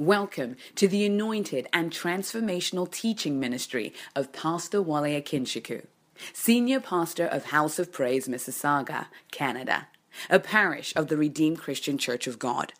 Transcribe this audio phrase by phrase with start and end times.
[0.00, 5.84] Welcome to the anointed and transformational teaching ministry of Pastor Wale Akinshiku,
[6.32, 9.88] Senior Pastor of House of Praise, Mississauga, Canada,
[10.30, 12.72] a parish of the Redeemed Christian Church of God.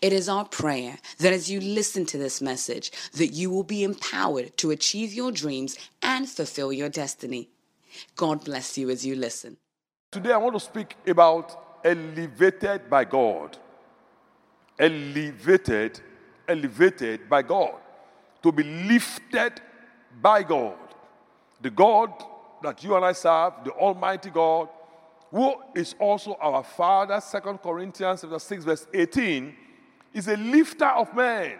[0.00, 3.84] It is our prayer that as you listen to this message, that you will be
[3.84, 7.50] empowered to achieve your dreams and fulfill your destiny.
[8.16, 9.58] God bless you as you listen.
[10.12, 13.58] Today I want to speak about elevated by God.
[14.78, 16.00] Elevated,
[16.48, 17.74] elevated by God.
[18.42, 19.60] To be lifted
[20.20, 20.76] by God.
[21.60, 22.12] The God
[22.62, 24.68] that you and I serve, the Almighty God,
[25.30, 29.54] who is also our Father, 2 Corinthians chapter 6, verse 18,
[30.12, 31.58] is a lifter of men.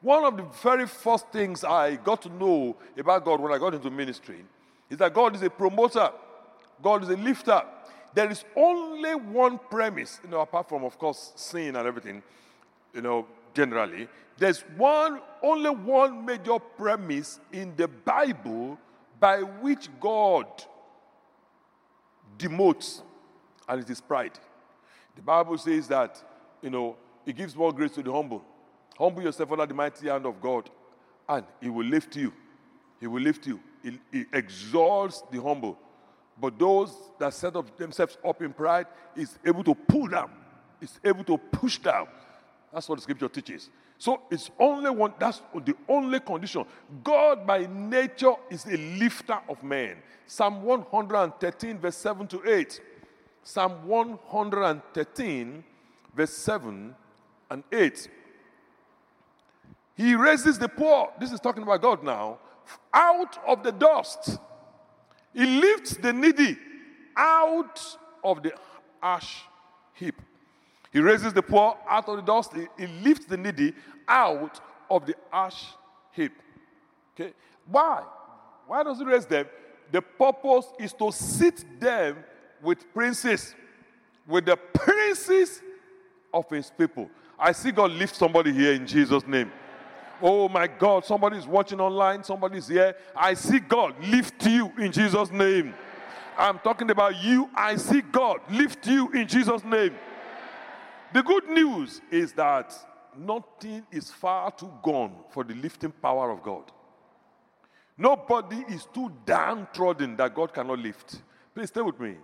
[0.00, 3.74] One of the very first things I got to know about God when I got
[3.74, 4.44] into ministry
[4.88, 6.10] is that God is a promoter,
[6.82, 7.62] God is a lifter.
[8.14, 12.22] There is only one premise, you know, apart from, of course, sin and everything,
[12.94, 14.06] you know, generally.
[14.38, 18.78] There's one, only one major premise in the Bible
[19.18, 20.46] by which God
[22.38, 23.00] demotes,
[23.66, 24.38] and it is pride.
[25.14, 26.22] The Bible says that,
[26.60, 28.44] you know, He gives more grace to the humble.
[28.98, 30.68] Humble yourself under the mighty hand of God,
[31.26, 32.32] and He will lift you.
[33.00, 33.58] He will lift you.
[33.82, 35.78] He, he exalts the humble.
[36.38, 40.30] But those that set up themselves up in pride is able to pull down,
[40.82, 42.08] is able to push down.
[42.76, 43.70] That's what the scripture teaches.
[43.96, 46.66] So it's only one, that's the only condition.
[47.02, 49.96] God by nature is a lifter of men.
[50.26, 52.80] Psalm 113, verse 7 to 8.
[53.42, 55.64] Psalm 113,
[56.14, 56.94] verse 7
[57.50, 58.10] and 8.
[59.96, 62.40] He raises the poor, this is talking about God now,
[62.92, 64.38] out of the dust.
[65.32, 66.58] He lifts the needy
[67.16, 67.80] out
[68.22, 68.52] of the
[69.02, 69.44] ash
[69.94, 70.20] heap.
[70.96, 72.54] He raises the poor out of the dust.
[72.54, 73.74] He, he lifts the needy
[74.08, 74.58] out
[74.88, 75.66] of the ash
[76.12, 76.32] heap.
[77.12, 77.34] Okay?
[77.66, 78.02] Why?
[78.66, 79.44] Why does he raise them?
[79.92, 82.24] The purpose is to sit them
[82.62, 83.54] with princes,
[84.26, 85.60] with the princes
[86.32, 87.10] of his people.
[87.38, 89.52] I see God lift somebody here in Jesus' name.
[90.22, 92.96] Oh my God, somebody is watching online, somebody's here.
[93.14, 95.74] I see God lift you in Jesus' name.
[96.38, 97.50] I'm talking about you.
[97.54, 99.94] I see God lift you in Jesus' name.
[101.16, 102.74] The good news is that
[103.16, 106.64] nothing is far too gone for the lifting power of God.
[107.96, 111.22] Nobody is too downtrodden that God cannot lift.
[111.54, 112.16] Please stay with me.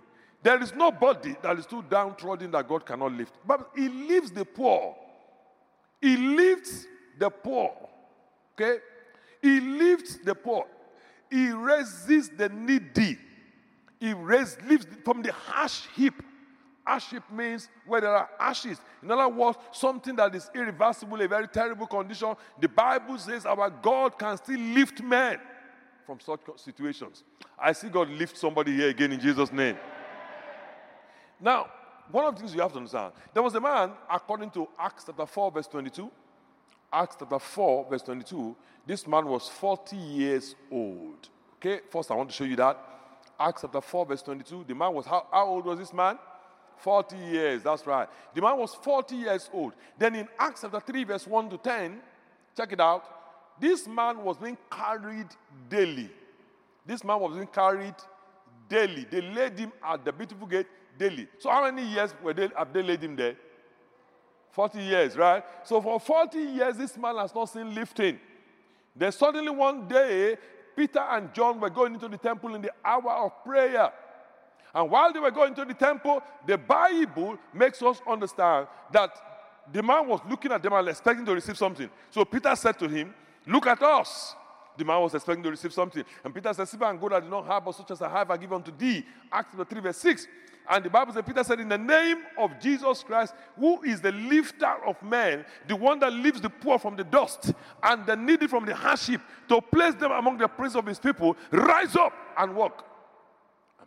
[0.43, 3.33] There is nobody that is too downtrodden that God cannot lift.
[3.47, 4.95] But He lifts the poor.
[5.99, 6.85] He lifts
[7.17, 7.73] the poor.
[8.53, 8.77] Okay?
[9.41, 10.67] He lifts the poor.
[11.31, 13.17] He raises the needy.
[13.99, 16.21] He raises, lifts from the harsh heap.
[16.85, 18.79] Ash heap means where there are ashes.
[19.01, 22.35] In other words, something that is irreversible, a very terrible condition.
[22.59, 25.39] The Bible says our God can still lift men
[26.05, 27.23] from such situations.
[27.57, 29.77] I see God lift somebody here again in Jesus' name.
[31.39, 31.67] Now,
[32.11, 35.05] one of the things you have to understand there was a man, according to Acts
[35.05, 36.11] chapter 4, verse 22.
[36.91, 38.55] Acts chapter 4, verse 22.
[38.85, 41.29] This man was 40 years old.
[41.55, 42.77] Okay, first I want to show you that.
[43.39, 44.65] Acts chapter 4, verse 22.
[44.67, 46.19] The man was, how, how old was this man?
[46.77, 48.07] 40 years, that's right.
[48.33, 49.73] The man was 40 years old.
[49.97, 51.99] Then in Acts chapter 3, verse 1 to 10,
[52.55, 53.05] check it out.
[53.59, 55.27] This man was being carried
[55.69, 56.09] daily.
[56.85, 57.95] This man was being carried
[58.67, 59.05] daily.
[59.09, 60.67] They laid him at the beautiful gate
[60.97, 61.27] daily.
[61.39, 63.35] So how many years were they, have they laid him there?
[64.51, 65.43] 40 years, right?
[65.63, 68.19] So for 40 years, this man has not seen lifting.
[68.95, 70.37] Then suddenly one day,
[70.75, 73.91] Peter and John were going into the temple in the hour of prayer.
[74.73, 79.11] And while they were going to the temple, the Bible makes us understand that
[79.71, 81.89] the man was looking at them and expecting to receive something.
[82.09, 83.13] So Peter said to him,
[83.45, 84.35] Look at us.
[84.77, 86.03] The man was expecting to receive something.
[86.23, 88.31] And Peter said, Silver and gold I do not have, but such as I have,
[88.31, 89.05] I give unto thee.
[89.31, 90.27] Acts 3, verse 6.
[90.69, 94.13] And the Bible said, Peter said, In the name of Jesus Christ, who is the
[94.13, 97.53] lifter of men, the one that lifts the poor from the dust
[97.83, 101.35] and the needy from the hardship, to place them among the prince of his people,
[101.51, 102.92] rise up and walk.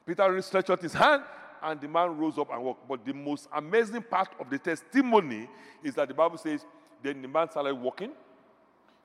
[0.07, 1.25] Peter stretched out his hand,
[1.63, 2.87] and the man rose up and walked.
[2.87, 5.49] But the most amazing part of the testimony
[5.83, 6.65] is that the Bible says,
[7.03, 8.13] Then the man started walking,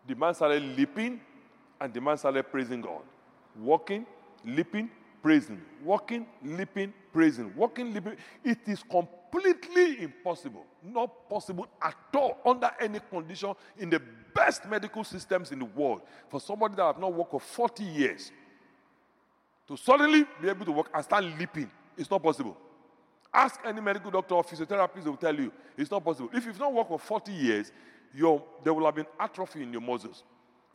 [0.08, 1.20] the man started leaping,
[1.80, 3.02] and the man started praising God.
[3.58, 4.06] Walking,
[4.46, 4.92] leaping,
[5.24, 5.60] praising.
[5.84, 7.52] Walking, leaping, praising.
[7.56, 8.18] Walking, leaping.
[8.44, 10.66] It is completely impossible.
[10.84, 14.02] Not possible at all under any condition in the
[14.36, 18.32] best medical systems in the world for somebody that have not worked for 40 years
[19.68, 21.70] to suddenly be able to walk and start leaping.
[21.98, 22.58] It's not possible.
[23.34, 26.30] Ask any medical doctor or physiotherapist, they will tell you it's not possible.
[26.34, 27.72] If you've not worked for 40 years,
[28.14, 30.24] your, there will have been atrophy in your muscles.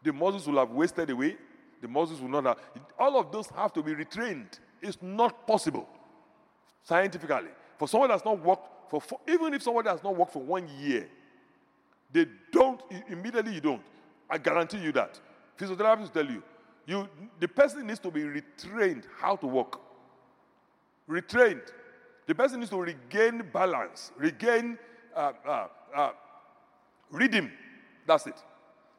[0.03, 1.37] The muscles will have wasted away.
[1.83, 2.59] The muscles will not have.
[2.99, 4.59] All of those have to be retrained.
[4.81, 5.87] It's not possible
[6.83, 7.50] scientifically.
[7.79, 10.69] For someone that's not worked for, for even if someone has not worked for one
[10.81, 11.09] year,
[12.12, 13.83] they don't immediately you don't.
[14.31, 15.21] I guarantee you that.
[15.59, 16.43] Physiotherapists tell you,
[16.87, 17.09] you
[17.41, 19.81] the person needs to be retrained how to walk.
[21.09, 21.73] Retrained.
[22.27, 24.79] The person needs to regain balance, regain
[25.15, 26.11] uh, uh, uh,
[27.11, 27.50] rhythm.
[28.06, 28.37] That's it.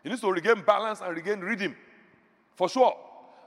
[0.03, 1.75] He needs to regain balance and regain rhythm,
[2.55, 2.95] for sure.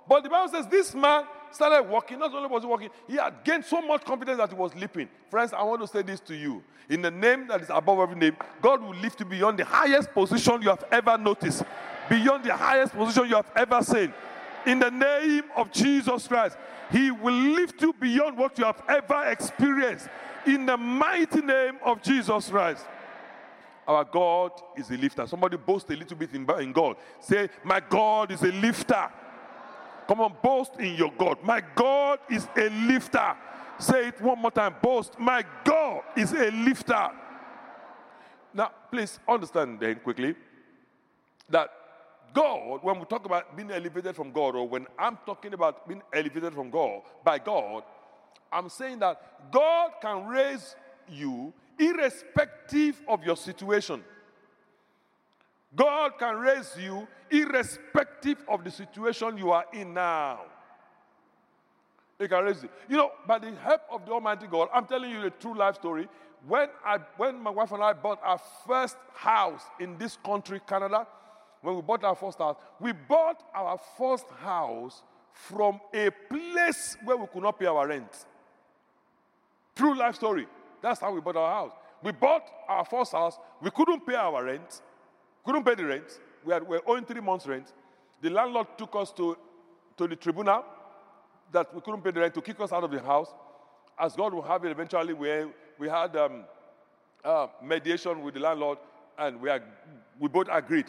[0.08, 2.18] But the Bible says this man started walking.
[2.18, 5.08] Not only was he walking, he had gained so much confidence that he was leaping.
[5.30, 6.62] Friends, I want to say this to you.
[6.88, 10.12] In the name that is above every name, God will lift you beyond the highest
[10.12, 11.62] position you have ever noticed,
[12.08, 14.12] beyond the highest position you have ever seen.
[14.66, 16.56] In the name of Jesus Christ,
[16.90, 20.08] He will lift you beyond what you have ever experienced.
[20.46, 22.84] In the mighty name of Jesus Christ.
[23.86, 25.26] Our God is a lifter.
[25.26, 26.96] Somebody boast a little bit in, God.
[27.18, 29.10] Say, My God is a lifter.
[30.06, 31.38] Come on, boast in your God.
[31.42, 33.34] My God is a lifter.
[33.78, 34.74] Say it one more time.
[34.82, 35.18] Boast.
[35.18, 37.10] My God is a lifter.
[38.52, 40.34] Now, please understand then quickly
[41.48, 41.70] that
[42.32, 46.02] God, when we talk about being elevated from God, or when I'm talking about being
[46.12, 47.82] elevated from God by God,
[48.52, 50.76] I'm saying that God can raise
[51.08, 54.04] you irrespective of your situation.
[55.74, 60.40] God can raise you irrespective of the situation you are in now.
[62.18, 62.68] He can raise you.
[62.88, 65.76] You know, by the help of the Almighty God, I'm telling you a true life
[65.76, 66.08] story.
[66.46, 71.06] When, I, when my wife and I bought our first house in this country, Canada,
[71.62, 75.02] when we bought our first house, we bought our first house
[75.32, 78.26] from a place where we could not pay our rent.
[79.76, 80.46] True life story.
[80.82, 81.72] That's how we bought our house.
[82.02, 83.38] We bought our first house.
[83.60, 84.82] We couldn't pay our rent.
[85.44, 86.20] Couldn't pay the rent.
[86.44, 87.72] We, had, we were owing three months' rent.
[88.22, 89.36] The landlord took us to,
[89.96, 90.64] to the tribunal
[91.52, 93.32] that we couldn't pay the rent to kick us out of the house.
[93.98, 95.44] As God will have it, eventually we,
[95.78, 96.44] we had um,
[97.24, 98.78] uh, mediation with the landlord,
[99.18, 99.50] and we,
[100.18, 100.86] we both agreed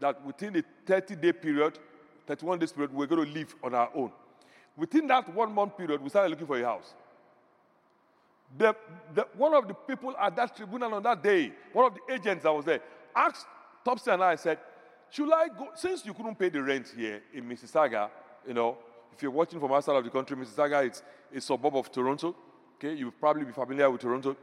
[0.00, 1.78] that within a 30 day period,
[2.26, 4.10] 31 days period, we're going to live on our own.
[4.76, 6.94] Within that one month period, we started looking for a house.
[8.56, 8.74] The,
[9.14, 12.42] the, one of the people at that tribunal on that day, one of the agents
[12.42, 12.80] that was there,
[13.14, 13.46] asked
[13.84, 14.58] Topsy and I, said,
[15.10, 15.68] Should I go?
[15.74, 18.10] Since you couldn't pay the rent here in Mississauga,
[18.46, 18.78] you know,
[19.12, 21.02] if you're watching from outside of the country, Mississauga is
[21.34, 22.34] a suburb of Toronto.
[22.76, 24.36] Okay, you'll probably be familiar with Toronto.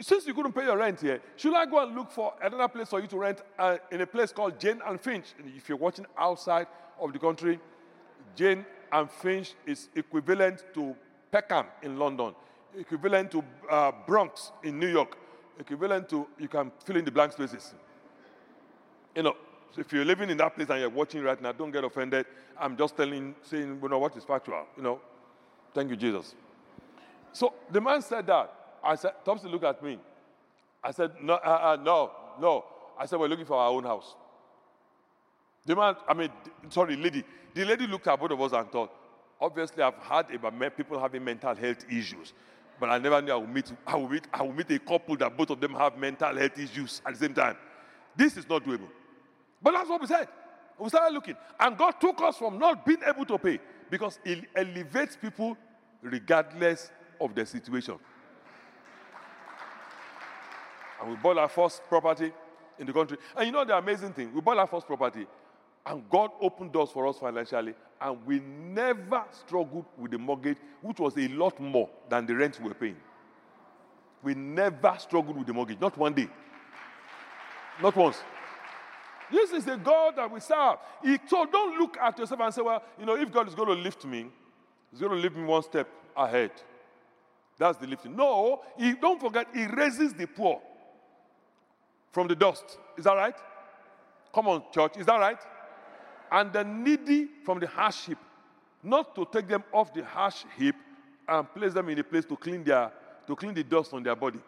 [0.00, 2.88] Since you couldn't pay your rent here, should I go and look for another place
[2.88, 5.26] for you to rent uh, in a place called Jane and Finch?
[5.56, 6.66] If you're watching outside
[7.00, 7.60] of the country,
[8.34, 10.96] Jane and Finch is equivalent to
[11.30, 12.34] Peckham in London,
[12.76, 15.16] equivalent to uh, Bronx in New York,
[15.60, 17.74] equivalent to, you can fill in the blank spaces.
[19.14, 19.36] You know,
[19.70, 22.26] so if you're living in that place and you're watching right now, don't get offended.
[22.58, 25.00] I'm just telling, saying, you know, what is factual, you know.
[25.72, 26.34] Thank you, Jesus.
[27.32, 28.63] So the man said that.
[28.84, 29.98] I said, Thompson looked at me.
[30.82, 32.10] I said, no, uh, uh, no,
[32.40, 32.64] no.
[32.98, 34.14] I said, we're looking for our own house.
[35.64, 36.28] The man, I mean,
[36.68, 37.24] sorry, lady.
[37.54, 38.90] The lady looked at both of us and thought,
[39.40, 42.34] obviously, I've heard about people having mental health issues,
[42.78, 45.16] but I never knew I would meet, I would meet, I would meet a couple
[45.16, 47.56] that both of them have mental health issues at the same time.
[48.16, 48.88] This is not doable.
[49.62, 50.28] But that's what we said.
[50.78, 51.36] We started looking.
[51.58, 53.58] And God took us from not being able to pay
[53.88, 55.56] because He elevates people
[56.02, 57.98] regardless of their situation.
[61.04, 62.32] And we bought our first property
[62.78, 63.18] in the country.
[63.36, 64.32] And you know the amazing thing?
[64.32, 65.26] We bought our first property,
[65.84, 70.98] and God opened doors for us financially, and we never struggled with the mortgage, which
[70.98, 72.96] was a lot more than the rent we were paying.
[74.22, 76.28] We never struggled with the mortgage, not one day.
[77.82, 78.16] Not once.
[79.30, 80.76] This is the God that we serve.
[81.02, 83.68] He, told, don't look at yourself and say, well, you know, if God is going
[83.68, 84.30] to lift me,
[84.90, 86.52] He's going to lift me one step ahead.
[87.58, 88.16] That's the lifting.
[88.16, 90.62] No, he, don't forget, He raises the poor
[92.14, 92.78] from the dust.
[92.96, 93.34] Is that right?
[94.32, 94.96] Come on, church.
[94.96, 95.38] Is that right?
[96.30, 98.18] And the needy from the harsh heap.
[98.82, 100.76] Not to take them off the harsh heap
[101.26, 102.92] and place them in a place to clean their
[103.26, 104.38] to clean the dust on their body,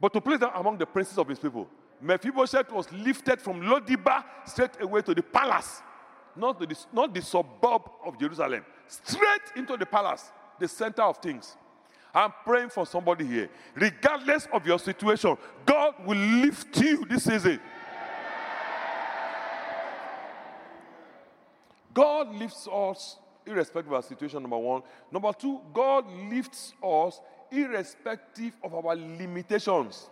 [0.00, 1.68] but to place them among the princes of his people.
[2.00, 5.82] Mephibosheth was lifted from Lodebar straight away to the palace,
[6.34, 11.56] not the, not the suburb of Jerusalem, straight into the palace, the center of things.
[12.16, 13.50] I'm praying for somebody here.
[13.74, 17.60] Regardless of your situation, God will lift you this season.
[21.92, 24.80] God lifts us irrespective of our situation, number one.
[25.12, 27.20] Number two, God lifts us
[27.52, 30.08] irrespective of our limitations.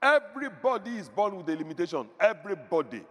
[0.00, 2.06] Everybody is born with a limitation.
[2.20, 3.02] Everybody.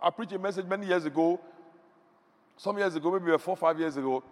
[0.00, 1.40] I preached a message many years ago,
[2.56, 4.22] some years ago, maybe four, five years ago,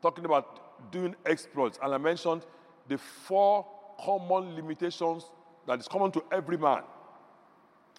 [0.00, 1.78] talking about doing exploits.
[1.82, 2.44] And I mentioned
[2.88, 3.66] the four
[4.00, 5.24] common limitations
[5.66, 6.82] that is common to every man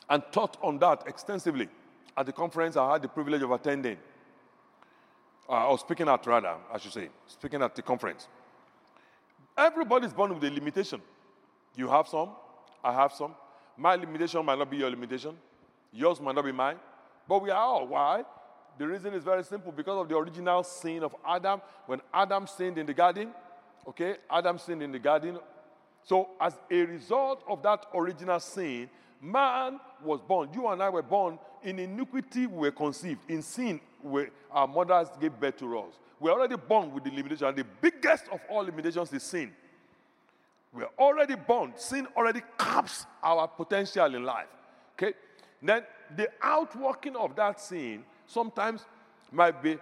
[0.10, 1.68] and taught on that extensively
[2.18, 3.98] at the conference I had the privilege of attending.
[5.48, 8.28] Uh, or speaking at, rather, I should say, speaking at the conference.
[9.56, 11.02] Everybody is born with a limitation.
[11.76, 12.30] You have some,
[12.84, 13.36] I have some.
[13.78, 15.38] My limitation might not be your limitation,
[15.92, 16.78] yours might not be mine,
[17.28, 17.88] but we are all.
[17.88, 18.24] Why?
[18.78, 21.62] The reason is very simple because of the original sin of Adam.
[21.86, 23.30] When Adam sinned in the garden,
[23.88, 25.40] okay, Adam sinned in the garden.
[26.04, 28.90] So, as a result of that original sin,
[29.22, 30.50] man was born.
[30.54, 33.20] You and I were born in iniquity, we were conceived.
[33.28, 35.96] In sin, we, our mothers gave birth to us.
[36.20, 37.48] We're already born with the limitation.
[37.48, 39.52] And the biggest of all limitations is sin.
[40.72, 41.74] We're already born.
[41.76, 44.48] Sin already caps our potential in life.
[44.94, 45.14] Okay?
[45.62, 45.84] Then
[46.16, 48.86] the outworking of that sin sometimes
[49.32, 49.78] might be,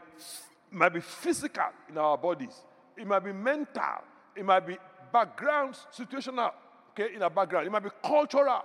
[0.72, 2.56] might be physical in our bodies.
[2.98, 4.04] It might be mental.
[4.36, 4.78] It might be
[5.12, 6.52] background, situational,
[6.92, 7.68] okay, in our background.
[7.68, 8.64] It might be cultural.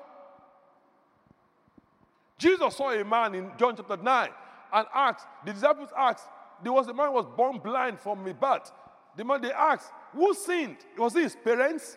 [2.38, 4.28] Jesus saw a man in John chapter 9
[4.72, 6.24] and asked, the disciples asked,
[6.62, 8.72] there was a man was born blind from his birth.
[9.16, 10.76] The man they asked, who sinned?
[10.96, 11.96] Was it his parents?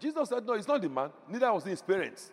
[0.00, 2.30] Jesus said, no, it's not the man, neither was it his parents.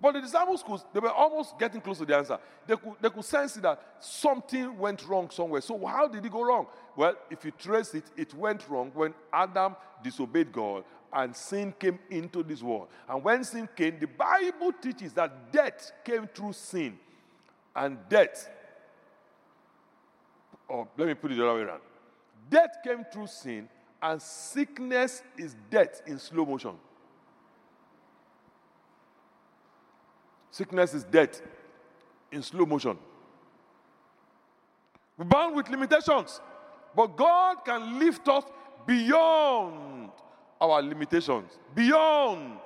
[0.00, 2.38] But the disciples could, they were almost getting close to the answer.
[2.66, 5.60] They could, they could sense that something went wrong somewhere.
[5.60, 6.66] So, how did it go wrong?
[6.96, 11.98] Well, if you trace it, it went wrong when Adam disobeyed God and sin came
[12.10, 12.88] into this world.
[13.08, 16.98] And when sin came, the Bible teaches that death came through sin.
[17.76, 18.48] And death,
[20.68, 21.80] or let me put it the other way around
[22.50, 23.68] death came through sin,
[24.02, 26.72] and sickness is death in slow motion.
[30.54, 31.42] Sickness is death
[32.30, 32.96] in slow motion.
[35.18, 36.40] We're bound with limitations,
[36.94, 38.44] but God can lift us
[38.86, 40.10] beyond
[40.60, 41.58] our limitations.
[41.74, 42.58] Beyond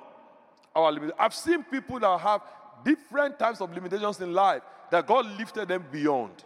[0.75, 1.17] our limitations.
[1.17, 2.41] I've seen people that have
[2.85, 6.43] different types of limitations in life that God lifted them beyond.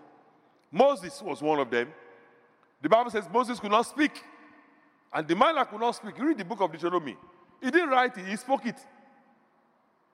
[0.71, 1.91] Moses was one of them.
[2.81, 4.23] The Bible says Moses could not speak.
[5.11, 7.17] And the man that could not speak, read the book of Deuteronomy.
[7.61, 8.77] He didn't write it, he spoke it.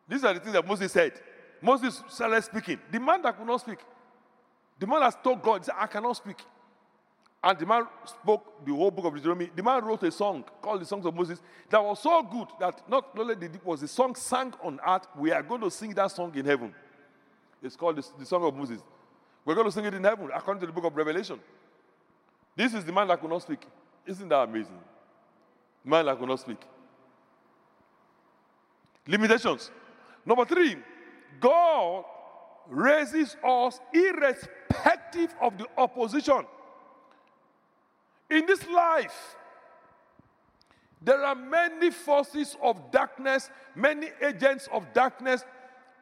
[0.10, 1.14] These are the things that Moses said.
[1.62, 2.80] Moses started speaking.
[2.92, 3.80] The man that could not speak,
[4.80, 6.38] the man that told God, said, I cannot speak.
[7.42, 9.50] And the man spoke the whole book of Deuteronomy.
[9.56, 11.40] The man wrote a song called the Songs of Moses
[11.70, 15.08] that was so good that not only did it was the song sang on earth,
[15.16, 16.74] we are going to sing that song in heaven.
[17.62, 18.82] It's called the, the Song of Moses.
[19.46, 21.40] We're going to sing it in heaven according to the book of Revelation.
[22.56, 23.66] This is the man that could not speak.
[24.06, 24.80] Isn't that amazing?
[25.86, 26.60] The man that could not speak.
[29.08, 29.72] Limitations.
[30.26, 30.78] Number three,
[31.40, 32.06] God
[32.68, 36.46] raises us irrespective of the opposition.
[38.30, 39.36] In this life,
[41.02, 45.44] there are many forces of darkness, many agents of darkness,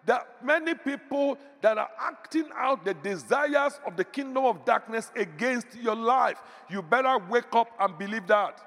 [0.09, 5.67] are many people that are acting out the desires of the kingdom of darkness against
[5.75, 6.41] your life.
[6.69, 8.61] You better wake up and believe that.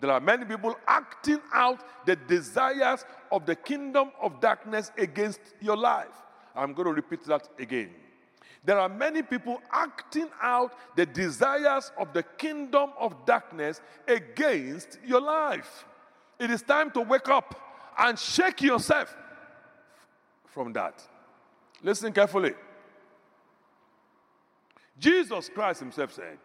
[0.00, 5.76] There are many people acting out the desires of the kingdom of darkness against your
[5.76, 6.14] life.
[6.54, 7.90] I'm going to repeat that again.
[8.64, 15.20] There are many people acting out the desires of the kingdom of darkness against your
[15.20, 15.84] life.
[16.38, 17.58] It is time to wake up
[17.98, 19.16] and shake yourself
[20.46, 21.02] from that.
[21.82, 22.54] Listen carefully.
[24.98, 26.38] Jesus Christ himself said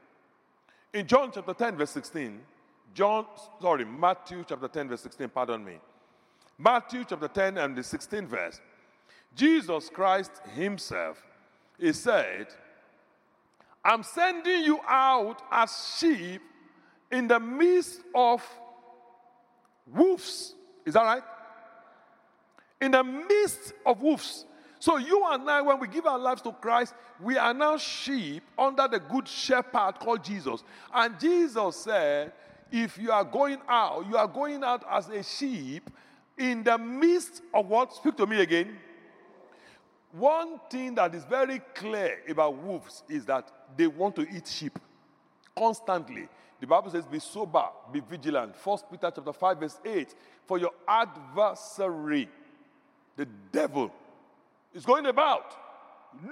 [0.93, 2.39] in John chapter 10, verse 16,
[2.93, 3.25] John,
[3.62, 5.79] sorry, Matthew chapter 10, verse 16, pardon me.
[6.57, 8.62] Matthew chapter 10 and the 16th verse.
[9.35, 11.21] Jesus Christ himself,
[11.79, 12.47] he said,
[13.83, 16.41] I'm sending you out as sheep
[17.12, 18.43] in the midst of
[19.88, 20.53] wolves.
[20.85, 21.23] Is that right?
[22.79, 24.45] In the midst of wolves.
[24.79, 28.43] So you and I, when we give our lives to Christ, we are now sheep
[28.57, 30.63] under the good shepherd called Jesus.
[30.93, 32.33] And Jesus said,
[32.74, 35.92] if you are going out, you are going out as a sheep
[36.39, 37.94] in the midst of what?
[37.94, 38.75] Speak to me again.
[40.12, 44.80] One thing that is very clear about wolves is that they want to eat sheep
[45.56, 46.27] constantly.
[46.60, 48.56] The Bible says, Be sober, be vigilant.
[48.56, 50.15] First Peter chapter 5, verse 8.
[50.48, 52.27] For your adversary,
[53.15, 53.94] the devil,
[54.74, 55.56] is going about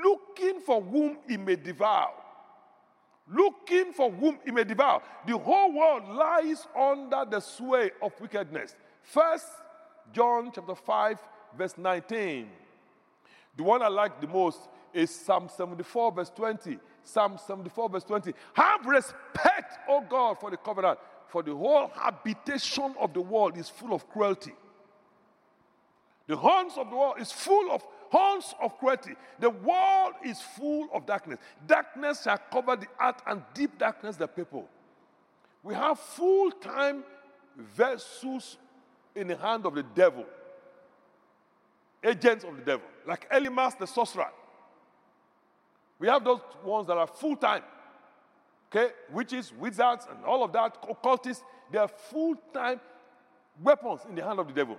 [0.03, 2.09] looking for whom he may devour
[3.29, 5.01] looking for whom he may devour.
[5.25, 8.75] The whole world lies under the sway of wickedness.
[9.03, 9.47] First
[10.13, 11.19] John chapter 5,
[11.57, 12.49] verse 19.
[13.57, 14.59] The one I like the most
[14.93, 16.79] is Psalm 74, verse 20.
[17.03, 18.33] Psalm 74, verse 20.
[18.53, 23.69] Have respect, O God, for the covenant, for the whole habitation of the world is
[23.69, 24.53] full of cruelty.
[26.27, 29.15] The horns of the world is full of horns of cruelty.
[29.39, 31.39] The world is full of darkness.
[31.65, 34.67] Darkness shall cover the earth, and deep darkness the people.
[35.63, 37.03] We have full time
[37.57, 38.57] vessels
[39.15, 40.25] in the hand of the devil,
[42.03, 44.31] agents of the devil, like Elymas the sorcerer.
[45.97, 47.63] We have those ones that are full time,
[48.69, 51.43] okay, witches, wizards, and all of that, occultists.
[51.71, 52.81] They are full time
[53.61, 54.77] weapons in the hand of the devil.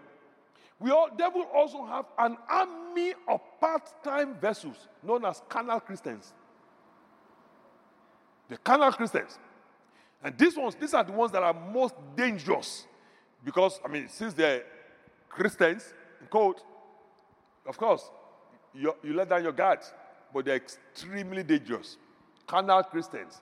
[0.83, 6.33] We all, devil also have an army of part-time vessels known as carnal Christians.
[8.49, 9.39] The carnal Christians.
[10.25, 12.85] And these ones, these are the ones that are most dangerous.
[13.45, 14.65] Because, I mean, since they're
[15.29, 16.61] Christians, in quote,
[17.65, 18.11] of course,
[18.75, 19.79] you, you let down your guard,
[20.35, 21.97] but they're extremely dangerous.
[22.45, 23.41] Carnal Christians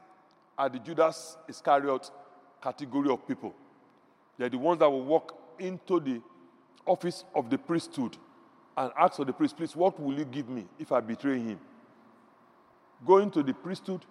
[0.58, 2.10] are the Judas Iscariot
[2.62, 3.54] category of people.
[4.36, 6.20] They're the ones that will walk into the
[6.86, 8.16] office of the priesthood
[8.76, 11.60] and ask for the priest, please, what will you give me if I betray him?
[13.06, 14.04] Going to the priesthood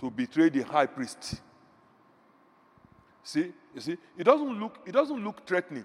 [0.00, 1.40] to betray the high priest.
[3.22, 5.84] See, you see, it doesn't look, it doesn't look threatening.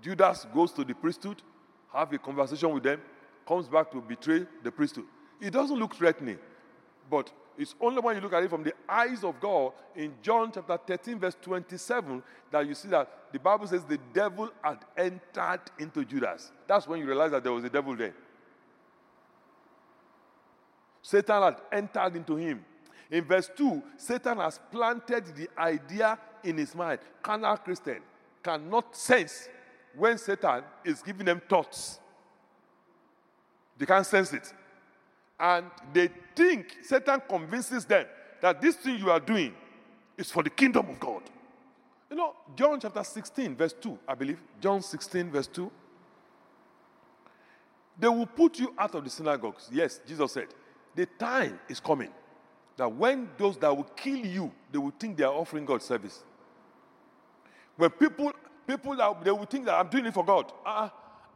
[0.00, 1.42] Judas goes to the priesthood,
[1.92, 3.00] have a conversation with them,
[3.46, 5.04] comes back to betray the priesthood.
[5.40, 6.38] It doesn't look threatening,
[7.10, 10.50] but it's only when you look at it from the eyes of God in John
[10.52, 15.60] chapter 13, verse 27, that you see that the Bible says the devil had entered
[15.78, 16.50] into Judas.
[16.66, 18.14] That's when you realize that there was a devil there.
[21.02, 22.64] Satan had entered into him.
[23.10, 27.00] In verse 2, Satan has planted the idea in his mind.
[27.22, 28.00] Carnal Christian
[28.42, 29.48] cannot sense
[29.94, 32.00] when Satan is giving them thoughts.
[33.76, 34.52] They can't sense it
[35.38, 38.06] and they think, Satan convinces them
[38.40, 39.54] that this thing you are doing
[40.16, 41.22] is for the kingdom of God.
[42.10, 44.40] You know, John chapter 16, verse 2, I believe.
[44.60, 45.70] John 16, verse 2.
[47.98, 49.68] They will put you out of the synagogues.
[49.72, 50.48] Yes, Jesus said,
[50.94, 52.10] the time is coming
[52.76, 56.22] that when those that will kill you, they will think they are offering God service.
[57.76, 58.32] When people,
[58.66, 60.52] people that they will think that I'm doing it for God.
[60.64, 60.88] Uh-uh.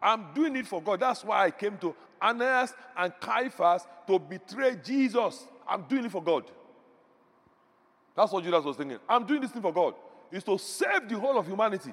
[0.03, 1.01] I'm doing it for God.
[1.01, 5.47] That's why I came to Ananias and Caiaphas to betray Jesus.
[5.69, 6.45] I'm doing it for God.
[8.15, 8.99] That's what Judas was thinking.
[9.09, 9.95] I'm doing this thing for God.
[10.31, 11.93] It's to save the whole of humanity.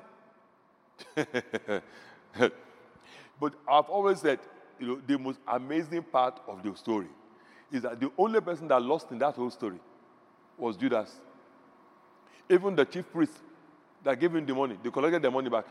[1.15, 1.83] but
[3.67, 4.39] I've always said,
[4.79, 7.07] you know, the most amazing part of the story
[7.71, 9.79] is that the only person that lost in that whole story
[10.57, 11.11] was Judas.
[12.49, 13.33] Even the chief priest
[14.03, 15.65] that gave him the money, they collected their money back.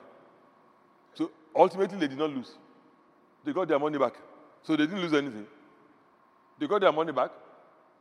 [1.14, 2.52] So ultimately, they did not lose.
[3.44, 4.14] They got their money back.
[4.62, 5.46] So they didn't lose anything.
[6.58, 7.30] They got their money back.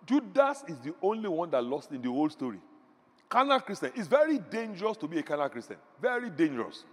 [0.06, 2.60] Judas is the only one that lost in the whole story.
[3.30, 3.92] Carnal Christian.
[3.96, 5.78] It's very dangerous to be a carnal Christian.
[6.02, 6.84] Very dangerous.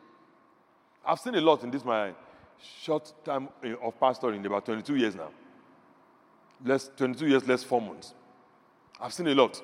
[1.04, 2.12] I've seen a lot in this my
[2.82, 5.30] short time eh, of pastoring, about 22 years now.
[6.64, 8.14] Less 22 years, less four months.
[9.00, 9.60] I've seen a lot.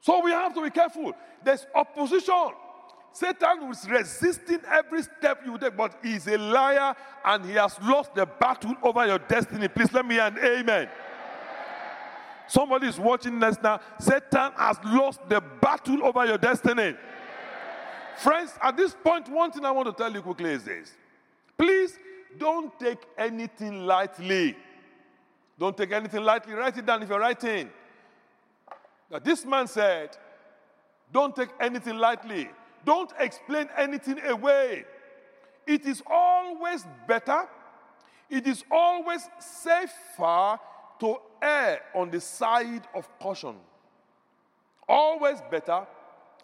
[0.00, 1.12] So we have to be careful.
[1.44, 2.52] There's opposition.
[3.12, 6.94] Satan is resisting every step you take, but he's a liar
[7.24, 9.68] and he has lost the battle over your destiny.
[9.68, 10.88] Please let me an amen.
[12.48, 13.80] Somebody is watching this now.
[13.98, 16.94] Satan has lost the battle over your destiny.
[18.16, 20.92] Friends, at this point, one thing I want to tell you quickly is this.
[21.56, 21.98] Please
[22.38, 24.56] don't take anything lightly.
[25.58, 26.54] Don't take anything lightly.
[26.54, 27.70] Write it down if you're writing.
[29.10, 30.16] Now, this man said,
[31.12, 32.48] Don't take anything lightly.
[32.84, 34.84] Don't explain anything away.
[35.66, 37.48] It is always better,
[38.28, 40.58] it is always safer
[41.00, 43.56] to err on the side of caution.
[44.88, 45.86] Always better,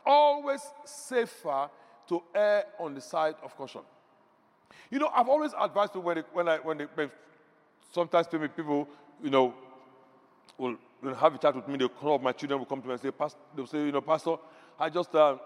[0.07, 1.69] always safer
[2.09, 3.83] to err on the side of caution.
[4.91, 7.11] You know, I've always advised people when, when I when, they, when
[7.93, 8.89] sometimes people,
[9.23, 9.55] you know,
[10.57, 11.77] will, will have a chat with me.
[11.77, 13.93] They call up my children will come to me and say, Pastor, they'll say, you
[13.93, 14.37] know, Pastor,
[14.79, 15.37] I just uh,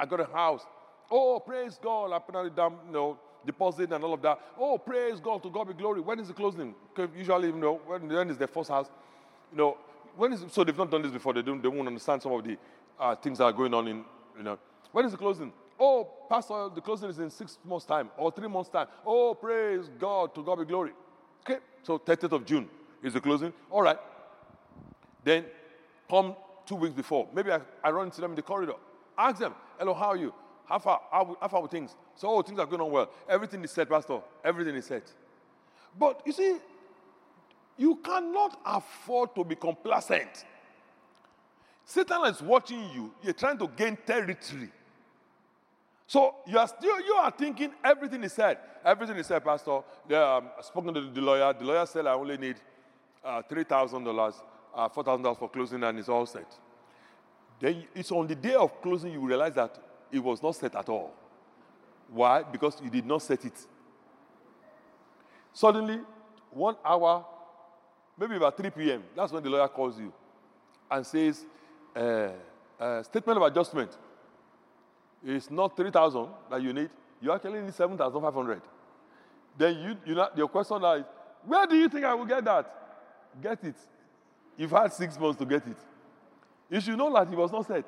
[0.00, 0.64] I got a house.
[1.10, 2.12] Oh, praise God.
[2.12, 4.40] I put on the down, you know, deposit and all of that.
[4.58, 5.42] Oh, praise God.
[5.42, 6.00] To God be glory.
[6.00, 6.74] When is the closing?
[7.14, 8.88] Usually, you know, when, when is their first house?
[9.52, 9.76] You know,
[10.16, 11.34] when is so they've not done this before.
[11.34, 11.62] They don't.
[11.62, 12.56] They won't understand some of the
[12.98, 14.04] uh, things that are going on in.
[14.38, 14.58] You know,
[14.92, 15.52] when is the closing?
[15.78, 18.86] Oh, Pastor, the closing is in six months' time or three months' time.
[19.04, 20.34] Oh, praise God.
[20.34, 20.92] To God be glory.
[21.40, 21.60] Okay.
[21.82, 22.68] So 30th of June
[23.02, 23.52] is the closing.
[23.70, 23.98] All right.
[25.24, 25.44] Then
[26.08, 26.36] come
[26.66, 27.28] two weeks before.
[27.34, 28.74] Maybe I, I run into them in the corridor.
[29.16, 30.32] Ask them, hello, how are you?
[30.66, 31.00] How far?
[31.10, 31.96] How, how far things?
[32.14, 33.10] So, oh, things are going on well.
[33.28, 34.20] Everything is set, Pastor.
[34.44, 35.10] Everything is set.
[35.98, 36.58] But you see,
[37.76, 40.44] you cannot afford to be complacent.
[41.84, 43.12] Satan is watching you.
[43.22, 44.70] You're trying to gain territory.
[46.06, 48.58] So you are still you are thinking everything is said.
[48.84, 49.80] Everything is said, Pastor.
[50.08, 51.52] Yeah, um, I've spoken to the lawyer.
[51.52, 52.56] The lawyer said I only need
[53.24, 54.34] uh, three thousand dollars,
[54.74, 56.52] uh, four thousand dollars for closing, and it's all set.
[57.60, 59.78] Then it's on the day of closing you realize that
[60.10, 61.12] it was not set at all.
[62.08, 62.42] Why?
[62.42, 63.66] Because you did not set it.
[65.52, 66.00] Suddenly,
[66.50, 67.24] one hour,
[68.18, 70.12] maybe about 3 p.m., that's when the lawyer calls you
[70.90, 71.44] and says,
[71.94, 72.28] uh,
[72.80, 73.96] uh, statement of adjustment
[75.24, 76.90] is not 3,000 that you need.
[77.20, 78.62] You actually need 7,500.
[79.58, 81.04] Then you, you know, your question now is,
[81.44, 82.74] where do you think I will get that?
[83.40, 83.76] Get it.
[84.56, 85.76] You've had six months to get it.
[86.70, 87.84] You should know that it was not set.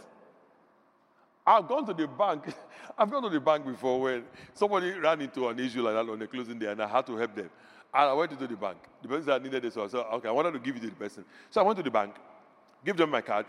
[1.46, 2.44] I've gone to the bank.
[2.98, 6.18] I've gone to the bank before when somebody ran into an issue like that on
[6.18, 7.50] the closing day, and I had to help them.
[7.94, 8.78] And I went into the bank.
[9.02, 10.86] The person I needed this, so I said, okay, I wanted to give it to
[10.88, 11.24] the person.
[11.50, 12.14] So I went to the bank,
[12.84, 13.46] give them my card,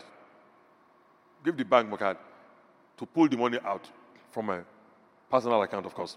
[1.44, 2.16] give the bank my card
[2.96, 3.88] to pull the money out
[4.30, 4.60] from my
[5.30, 6.16] personal account, of course,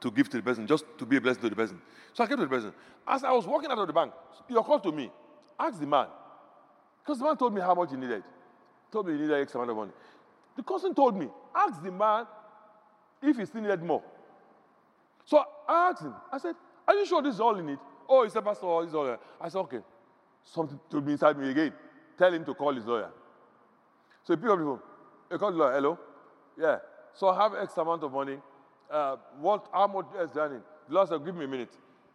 [0.00, 1.80] to give to the person, just to be a blessing to the person.
[2.12, 2.72] So I came to the person.
[3.06, 4.12] As I was walking out of the bank,
[4.48, 5.10] he called to me.
[5.58, 6.06] Ask the man.
[7.04, 8.22] Because the man told me how much he needed.
[8.22, 9.92] He Told me he needed X amount of money.
[10.56, 12.26] The cousin told me, ask the man
[13.22, 14.02] if he still needed more.
[15.24, 16.54] So I asked him, I said,
[16.86, 17.78] Are you sure this is all in it?
[18.08, 19.16] Oh, he said, Pastor, this is all.
[19.40, 19.80] I said, Okay.
[20.44, 21.72] Something told me inside me again.
[22.18, 23.10] Tell him to call his lawyer.
[24.22, 24.80] So he picked up the phone.
[25.30, 25.72] He called the lawyer.
[25.72, 25.98] Hello?
[26.58, 26.78] Yeah.
[27.14, 28.38] So I have X amount of money.
[28.90, 30.62] Uh, what, how much is done?
[30.88, 31.70] The lawyer said, Give me a minute.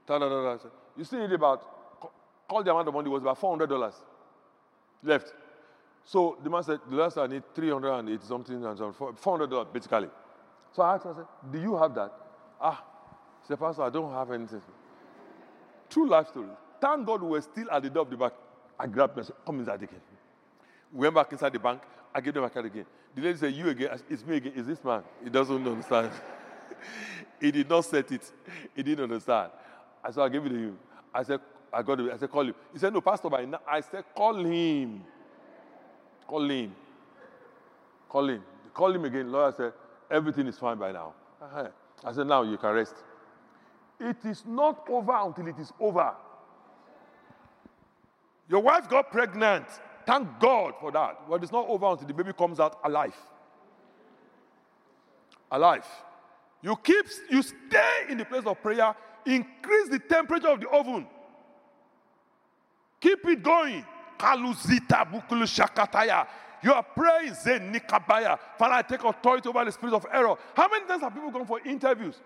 [0.08, 1.62] You still need about,
[2.48, 3.94] call the amount of money it was about $400
[5.04, 5.34] left.
[6.06, 10.10] So the man said, the last I need 380 something and so $400 basically.
[10.72, 12.12] So I asked him, I said, do you have that?
[12.60, 12.84] Ah,
[13.42, 14.62] he said, Pastor, I don't have anything.
[15.90, 16.48] True life story.
[16.82, 18.34] Thank God we were still at the door of the bank.
[18.80, 20.02] I grabbed him and said, come inside again.
[20.94, 21.82] We went back inside the bank.
[22.14, 22.86] I gave them my card again.
[23.16, 24.00] The lady said, you again.
[24.10, 24.54] It's me again.
[24.56, 25.04] Is this man?
[25.24, 26.12] He doesn't understand.
[27.42, 28.32] he did not set it.
[28.76, 29.52] He didn't understand.
[30.04, 30.78] I said, I'll give it to you.
[31.14, 31.40] I said,
[31.72, 32.00] I got.
[32.00, 32.56] I said, call him.
[32.74, 33.60] He said, no, Pastor, by now.
[33.68, 35.04] I said, call him.
[36.28, 36.76] Call him.
[38.08, 38.44] Call him.
[38.74, 39.32] Call him again.
[39.32, 39.74] Lawyer said,
[40.10, 41.14] everything is fine by now.
[41.42, 41.68] Uh-huh.
[42.04, 42.96] I said, now you can rest.
[44.00, 46.14] It is not over until it is over.
[48.48, 49.66] Your wife got pregnant.
[50.06, 51.30] Thank God for that.
[51.30, 53.16] But it's not over until the baby comes out alive.
[55.52, 55.86] Alive.
[56.62, 61.08] You keep, you stay in the place of prayer, increase the temperature of the oven.
[63.00, 63.86] Keep it going.
[64.18, 66.28] Kaluzita bukulu shakataya.
[66.62, 67.32] You are praying,
[67.72, 68.38] Nikabaya.
[68.58, 70.36] Father, I take authority over the spirit of error.
[70.54, 72.20] How many times have people gone for interviews?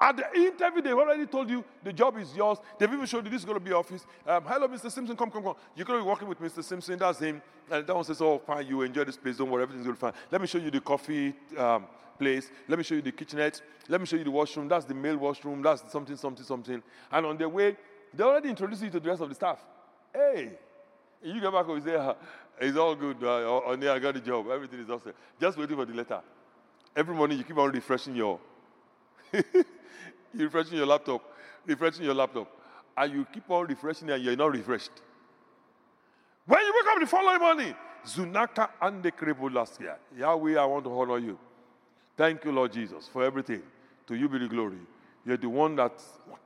[0.00, 2.58] At the interview, they've already told you the job is yours.
[2.78, 4.04] They've even showed you this is going to be office.
[4.26, 4.90] Um, hello, Mr.
[4.90, 5.54] Simpson, come, come, come.
[5.76, 6.64] You're going to be working with Mr.
[6.64, 6.98] Simpson.
[6.98, 7.40] That's him.
[7.70, 9.36] And that one says, oh, fine, you enjoy this place.
[9.36, 10.20] Don't worry, everything's going to be fine.
[10.30, 11.86] Let me show you the coffee um,
[12.18, 12.50] place.
[12.68, 13.62] Let me show you the kitchenette.
[13.88, 14.68] Let me show you the washroom.
[14.68, 15.62] That's the male washroom.
[15.62, 16.82] That's something, something, something.
[17.12, 17.76] And on their way,
[18.12, 19.64] they already introduced you to the rest of the staff.
[20.14, 20.50] Hey,
[21.22, 22.14] you get back and say, ah,
[22.60, 23.16] it's all good.
[23.22, 24.46] Uh, on there, I got the job.
[24.48, 25.12] Everything is awesome.
[25.40, 26.20] Just waiting for the letter.
[26.94, 28.38] Every morning, you keep on refreshing your,
[29.32, 29.44] you're
[30.34, 31.22] refreshing your laptop,
[31.66, 32.48] refreshing your laptop,
[32.96, 34.92] and you keep on refreshing and you're not refreshed.
[36.46, 37.74] When you wake up the following morning,
[38.06, 39.12] Zunaka and the
[39.50, 39.96] last year.
[40.16, 41.38] Yahweh, I want to honor you.
[42.16, 43.62] Thank you, Lord Jesus, for everything.
[44.06, 44.78] To you be the glory.
[45.24, 45.92] You're the one that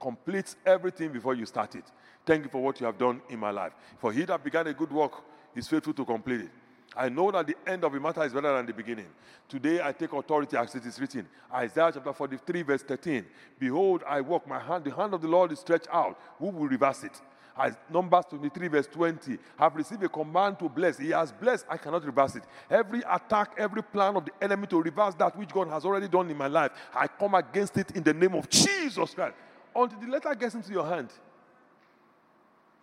[0.01, 1.85] completes everything before you start it.
[2.29, 3.73] Thank you for what you have done in my life.
[3.97, 5.13] For he that began a good work
[5.57, 6.51] is faithful to complete it.
[6.95, 9.07] I know that the end of the matter is better than the beginning.
[9.49, 11.27] Today I take authority as it is written.
[11.51, 13.25] Isaiah chapter 43, verse 13.
[13.59, 16.21] Behold, I walk, my hand, the hand of the Lord is stretched out.
[16.39, 17.19] Who will reverse it?
[17.57, 20.99] As Numbers 23, verse 20, have received a command to bless.
[20.99, 22.43] He has blessed, I cannot reverse it.
[22.71, 26.31] Every attack, every plan of the enemy to reverse that which God has already done
[26.31, 29.35] in my life, I come against it in the name of Jesus Christ.
[29.75, 31.09] Until the letter gets into your hand,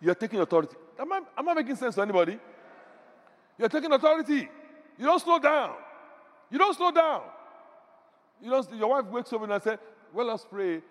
[0.00, 0.76] you're taking authority.
[0.98, 2.38] Am I, am I making sense to anybody?
[3.58, 4.48] You're taking authority.
[4.98, 5.74] You don't slow down.
[6.50, 7.22] You don't slow down.
[8.40, 9.76] You don't, your wife wakes up and I say,
[10.12, 10.82] Well, let's pray.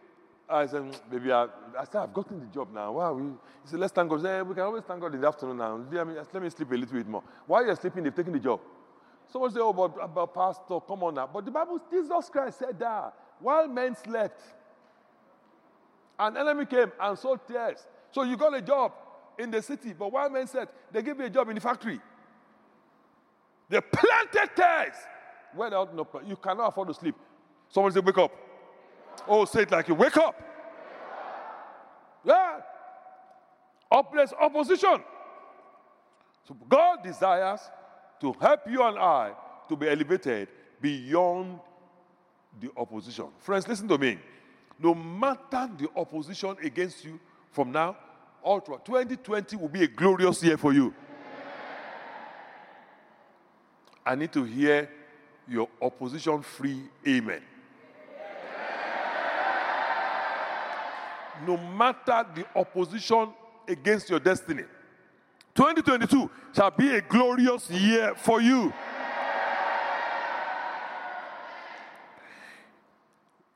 [0.47, 2.91] I said, mm, Baby, I, I said, I've gotten the job now.
[2.91, 3.17] Wow.
[3.17, 4.21] He said, Let's thank God.
[4.21, 5.79] Said, we can always thank God in the afternoon now.
[5.91, 7.23] Let me, let me sleep a little bit more.
[7.45, 8.59] While you're sleeping, they've taken the job.
[9.31, 11.29] Someone say, Oh, but, but Pastor, come on now.
[11.31, 14.41] But the Bible, Jesus Christ said that while men slept,
[16.17, 17.85] an enemy came and sowed tares.
[18.15, 18.93] So you got a job
[19.37, 21.99] in the city, but one man said they gave you a job in the factory.
[23.67, 24.51] They planted
[25.53, 27.15] When out, no, you cannot afford to sleep.
[27.67, 28.31] Someone say, wake up.
[29.27, 30.41] Oh, say it like you wake up.
[32.23, 32.61] Yeah.
[33.91, 35.03] Hopeless opposition.
[36.47, 37.59] So God desires
[38.21, 39.33] to help you and I
[39.67, 40.47] to be elevated
[40.79, 41.59] beyond
[42.61, 43.25] the opposition.
[43.39, 44.19] Friends, listen to me.
[44.79, 47.19] No matter the opposition against you
[47.51, 47.97] from now,
[48.45, 50.93] through 2020 will be a glorious year for you.
[54.05, 54.87] I need to hear
[55.47, 57.41] your opposition free amen.
[61.45, 63.29] No matter the opposition
[63.67, 64.63] against your destiny,
[65.55, 68.71] 2022 shall be a glorious year for you.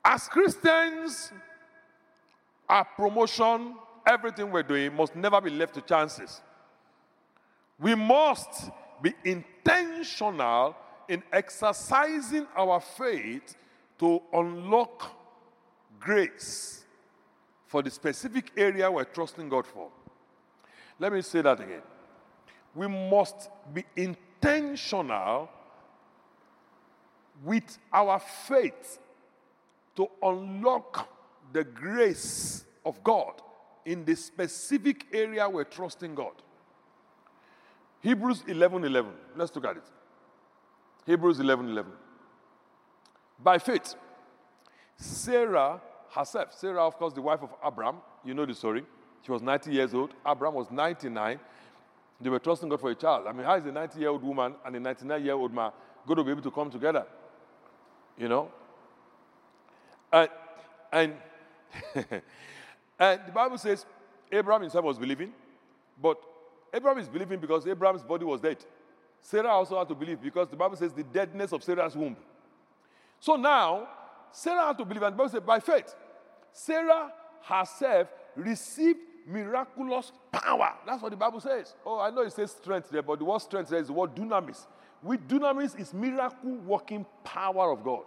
[0.03, 1.31] As Christians,
[2.67, 3.75] our promotion,
[4.09, 6.41] everything we're doing must never be left to chances.
[7.79, 10.75] We must be intentional
[11.07, 13.55] in exercising our faith
[13.99, 15.15] to unlock
[15.99, 16.83] grace
[17.67, 19.89] for the specific area we're trusting God for.
[20.97, 21.83] Let me say that again.
[22.73, 25.49] We must be intentional
[27.43, 28.99] with our faith
[29.95, 31.09] to unlock
[31.53, 33.41] the grace of God
[33.85, 36.33] in the specific area we're trusting God.
[38.01, 39.11] Hebrews 11 11.
[39.35, 39.83] Let's look at it.
[41.05, 41.91] Hebrews 11 11.
[43.41, 43.95] By faith,
[44.97, 48.83] Sarah herself, Sarah, of course, the wife of Abraham, you know the story.
[49.25, 50.13] She was 90 years old.
[50.27, 51.39] Abraham was 99.
[52.21, 53.27] They were trusting God for a child.
[53.27, 55.71] I mean, how is a 90 year old woman and a 99 year old man
[56.05, 57.05] going to be able to come together?
[58.17, 58.51] You know?
[60.11, 60.29] And,
[60.91, 61.13] and,
[62.99, 63.85] and the Bible says
[64.31, 65.31] Abraham himself was believing,
[66.01, 66.17] but
[66.73, 68.57] Abraham is believing because Abraham's body was dead.
[69.21, 72.15] Sarah also had to believe because the Bible says the deadness of Sarah's womb.
[73.19, 73.87] So now,
[74.31, 75.93] Sarah had to believe, and the Bible says by faith,
[76.51, 77.11] Sarah
[77.43, 80.73] herself received miraculous power.
[80.85, 81.75] That's what the Bible says.
[81.85, 84.15] Oh, I know it says strength there, but the word strength there is the word
[84.15, 84.65] dunamis.
[85.01, 88.03] With dunamis is miracle working power of God.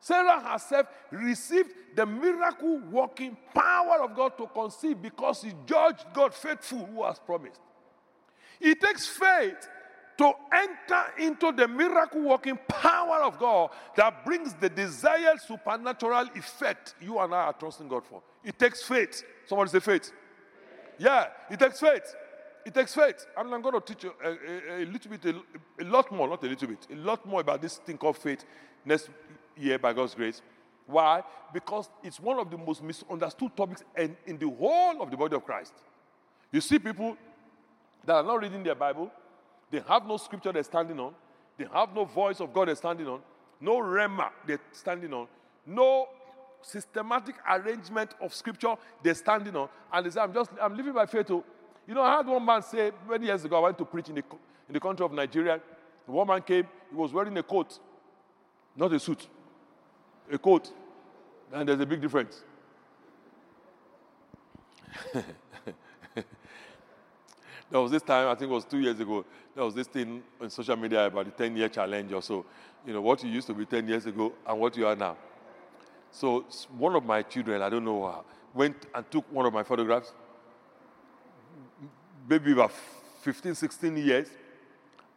[0.00, 6.32] Sarah herself received the miracle working power of God to conceive because she judged God
[6.32, 7.60] faithful who has promised.
[8.60, 9.68] It takes faith
[10.18, 16.94] to enter into the miracle working power of God that brings the desired supernatural effect
[17.00, 18.20] you and I are trusting God for.
[18.44, 19.22] It takes faith.
[19.46, 20.12] Somebody say faith.
[20.98, 22.14] Yeah, it takes faith.
[22.66, 23.26] It takes faith.
[23.36, 26.28] And I'm going to teach you a, a, a little bit, a, a, lot more,
[26.28, 28.44] not a little bit, a lot more about this thing called faith
[28.84, 29.10] next
[29.58, 30.42] year by God's grace.
[30.86, 31.22] Why?
[31.52, 35.36] Because it's one of the most misunderstood topics in, in the whole of the body
[35.36, 35.74] of Christ.
[36.50, 37.16] You see people
[38.04, 39.10] that are not reading their Bible,
[39.70, 41.14] they have no scripture they're standing on,
[41.58, 43.20] they have no voice of God they're standing on,
[43.60, 45.26] no rhema they're standing on,
[45.66, 46.08] no
[46.62, 51.04] systematic arrangement of scripture they're standing on, and they say, I'm just I'm living by
[51.04, 51.30] faith.
[51.30, 51.44] Oh.
[51.86, 54.14] You know, I had one man say many years ago, I went to preach in
[54.14, 54.24] the,
[54.68, 55.60] in the country of Nigeria.
[56.06, 57.78] The one man came, he was wearing a coat,
[58.76, 59.26] not a suit,
[60.32, 60.70] a coat.
[61.52, 62.42] And there's a big difference.
[67.70, 70.22] There was this time, I think it was two years ago, there was this thing
[70.40, 72.44] on social media about the 10 year challenge or so.
[72.86, 75.16] You know, what you used to be 10 years ago and what you are now.
[76.10, 79.62] So one of my children, I don't know how, went and took one of my
[79.62, 80.14] photographs,
[82.28, 82.72] maybe about
[83.20, 84.28] 15, 16 years,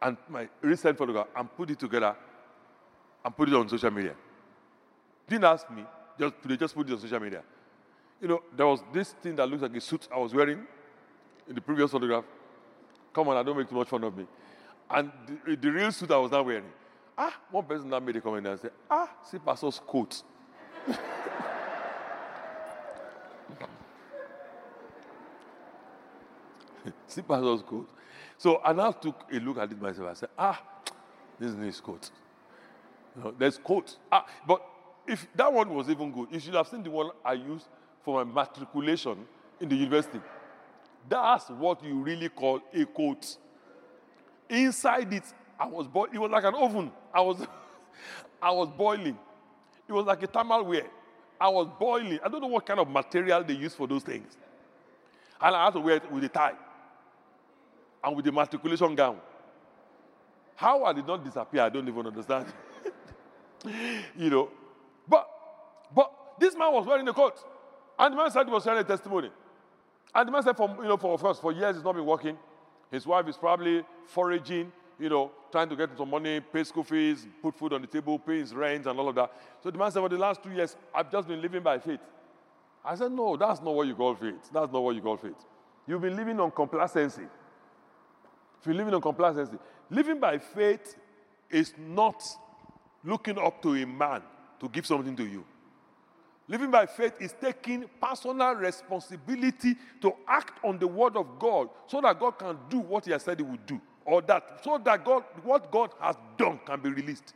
[0.02, 2.14] and my recent photograph, and put it together
[3.24, 4.14] and put it on social media.
[5.32, 5.84] Didn't ask me,
[6.20, 7.42] just they just put it on social media.
[8.20, 10.66] You know, there was this thing that looks like a suit I was wearing
[11.48, 12.24] in the previous photograph.
[13.14, 14.26] Come on, I don't make too much fun of me.
[14.90, 15.10] And
[15.46, 16.70] the, the real suit I was now wearing.
[17.16, 20.22] Ah, one person now made a comment and said, Ah, see Pastor's coat.
[27.06, 27.88] see Pastor's coat.
[28.36, 30.10] So I now took a look at it myself.
[30.10, 30.62] I said, Ah,
[31.38, 32.10] this is his coat.
[33.16, 33.96] You know, there's coat.
[34.12, 34.62] Ah, but
[35.06, 37.66] if that one was even good, you should have seen the one I used
[38.04, 39.26] for my matriculation
[39.60, 40.20] in the university.
[41.08, 43.36] That's what you really call a coat.
[44.48, 45.24] Inside it,
[45.58, 46.14] I was boiling.
[46.14, 46.92] It was like an oven.
[47.12, 47.46] I was,
[48.42, 49.18] I was boiling.
[49.88, 50.86] It was like a thermal wear.
[51.40, 52.18] I was boiling.
[52.24, 54.36] I don't know what kind of material they use for those things.
[55.40, 56.54] And I had to wear it with a tie
[58.04, 59.18] and with the matriculation gown.
[60.54, 62.46] How I did not disappear, I don't even understand.
[64.16, 64.48] you know.
[65.08, 65.28] But
[65.94, 67.38] but this man was wearing a coat.
[67.98, 69.30] And the man said he was sharing a testimony.
[70.14, 72.06] And the man said, for, you know, for, of course, for years he's not been
[72.06, 72.36] working.
[72.90, 77.26] His wife is probably foraging, you know, trying to get some money, pay school fees,
[77.40, 79.32] put food on the table, pay his rent, and all of that.
[79.62, 82.00] So the man said, For the last two years, I've just been living by faith.
[82.84, 84.50] I said, No, that's not what you call faith.
[84.52, 85.46] That's not what you call faith.
[85.86, 87.22] You've been living on complacency.
[88.60, 89.58] If you're living on complacency,
[89.90, 90.96] living by faith
[91.50, 92.22] is not
[93.04, 94.22] looking up to a man
[94.62, 95.44] to give something to you.
[96.48, 102.00] Living by faith is taking personal responsibility to act on the word of God so
[102.00, 105.04] that God can do what He has said He would do, or that so that
[105.04, 107.34] God, what God has done can be released.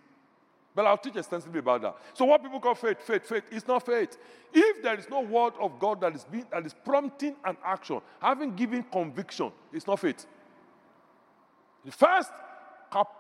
[0.75, 1.97] But I'll teach extensively about that.
[2.13, 4.19] So, what people call faith, faith, faith, is not faith.
[4.53, 8.01] If there is no word of God that is being, that is prompting an action,
[8.21, 10.27] having given conviction, it's not faith.
[11.85, 12.31] The first,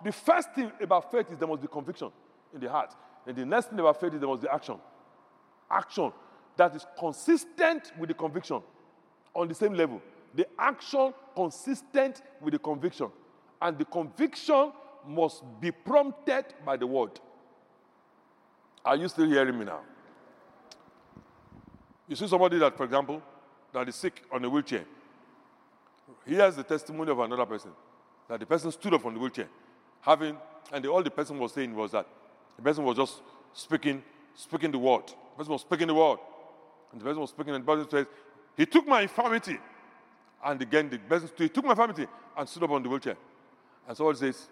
[0.04, 2.10] the first thing about faith is there must be conviction
[2.52, 2.94] in the heart.
[3.26, 4.76] And the next thing about faith is there must be action.
[5.70, 6.12] Action
[6.56, 8.62] that is consistent with the conviction
[9.34, 10.00] on the same level.
[10.34, 13.10] The action consistent with the conviction.
[13.60, 14.72] And the conviction
[15.06, 17.18] must be prompted by the word.
[18.84, 19.80] Are you still hearing me now?
[22.08, 23.20] You see somebody that, for example,
[23.72, 24.84] that is sick on a wheelchair.
[26.24, 27.72] Here's the testimony of another person
[28.28, 29.48] that the person stood up on the wheelchair,
[30.00, 30.36] having,
[30.72, 32.06] and all the person was saying was that
[32.56, 34.02] the person was just speaking,
[34.34, 35.06] speaking the word.
[35.06, 36.18] The person was speaking the word.
[36.92, 38.06] And the person was speaking, and the person says,
[38.56, 39.58] He took my infirmity.
[40.44, 43.16] And again, the person he took my infirmity and stood up on the wheelchair.
[43.88, 44.48] And so somebody says,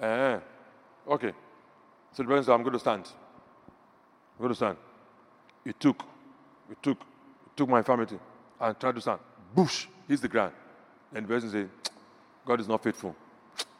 [0.00, 0.38] eh,
[1.08, 1.32] okay.
[2.12, 3.06] So the person says, I'm going to stand.
[4.38, 4.76] I'm going to stand.
[5.64, 6.02] He took,
[6.68, 8.18] he took, he took my infirmity
[8.60, 9.20] and tried to stand.
[9.54, 10.52] Boosh, hits the ground.
[11.14, 11.68] And the person says,
[12.46, 13.14] God is not faithful.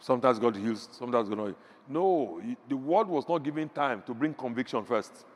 [0.01, 1.55] Sometimes God heals, sometimes God not.
[1.89, 5.27] No, the word was not given time to bring conviction first.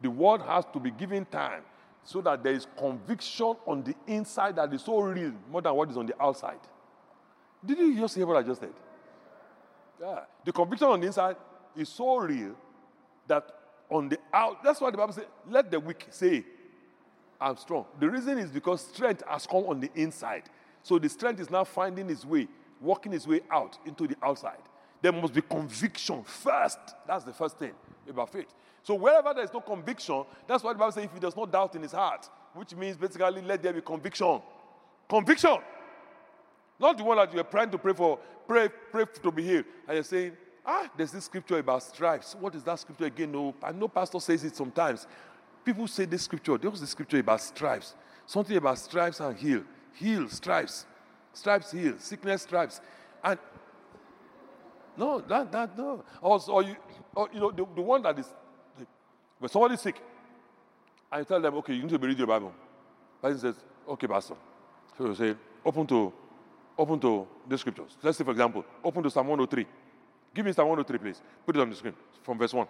[0.00, 1.62] The word has to be given time
[2.02, 5.90] so that there is conviction on the inside that is so real more than what
[5.90, 6.60] is on the outside.
[7.64, 8.72] Did you just hear what I just said?
[10.00, 10.20] Yeah.
[10.44, 11.36] The conviction on the inside
[11.76, 12.54] is so real
[13.26, 13.44] that
[13.90, 16.44] on the out, that's why the Bible says, let the weak say,
[17.40, 17.84] I'm strong.
[18.00, 20.44] The reason is because strength has come on the inside.
[20.82, 22.48] So the strength is now finding its way,
[22.80, 24.62] working its way out into the outside.
[25.00, 26.78] There must be conviction first.
[27.06, 27.72] That's the first thing
[28.08, 28.52] about faith.
[28.82, 31.52] So wherever there is no conviction, that's why the Bible says if he does not
[31.52, 34.40] doubt in his heart, which means basically let there be conviction.
[35.08, 35.58] Conviction.
[36.80, 39.64] Not the one that you are praying to pray for, pray, pray to be healed.
[39.86, 42.34] And you're saying, ah, there's this scripture about stripes.
[42.34, 43.32] What is that scripture again?
[43.32, 45.06] No, I know pastor says it sometimes.
[45.64, 46.56] People say this scripture.
[46.56, 47.94] There's the scripture about stripes.
[48.26, 49.64] Something about stripes and heal
[49.98, 50.86] heal, stripes.
[51.32, 52.80] Stripes heal, sickness stripes.
[53.22, 53.38] And
[54.98, 56.04] no, that, that, no.
[56.20, 56.76] Also, or you,
[57.14, 58.26] or, you know, the, the one that is,
[59.38, 60.00] when somebody's sick,
[61.10, 62.52] I tell them, okay, you need to read your Bible.
[63.22, 63.54] Person says,
[63.88, 64.34] okay, Pastor.
[64.96, 65.34] So you say,
[65.64, 66.12] open to,
[66.76, 67.96] open to the scriptures.
[68.02, 69.66] Let's say, for example, open to Psalm 103.
[70.34, 71.22] Give me Psalm 103, please.
[71.46, 72.66] Put it on the screen from verse 1.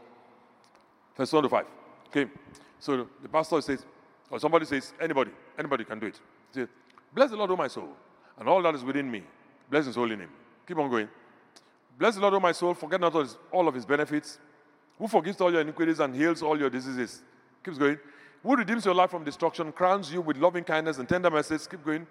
[1.17, 1.67] Verse 1 to 5.
[2.09, 2.31] Okay.
[2.79, 3.85] So the pastor says,
[4.31, 6.21] or somebody says, anybody, anybody can do it.
[6.53, 6.69] He says,
[7.13, 7.89] Bless the Lord, O my soul,
[8.39, 9.23] and all that is within me.
[9.71, 10.29] Bless his holy name.
[10.67, 11.09] Keep on going.
[11.99, 13.13] Bless the Lord, O my soul, forget not
[13.51, 14.39] all of his benefits,
[14.97, 17.23] who forgives all your iniquities and heals all your diseases.
[17.65, 17.99] Keeps going.
[18.43, 21.67] Who redeems your life from destruction, crowns you with loving kindness and tender mercies.
[21.67, 22.07] Keep going.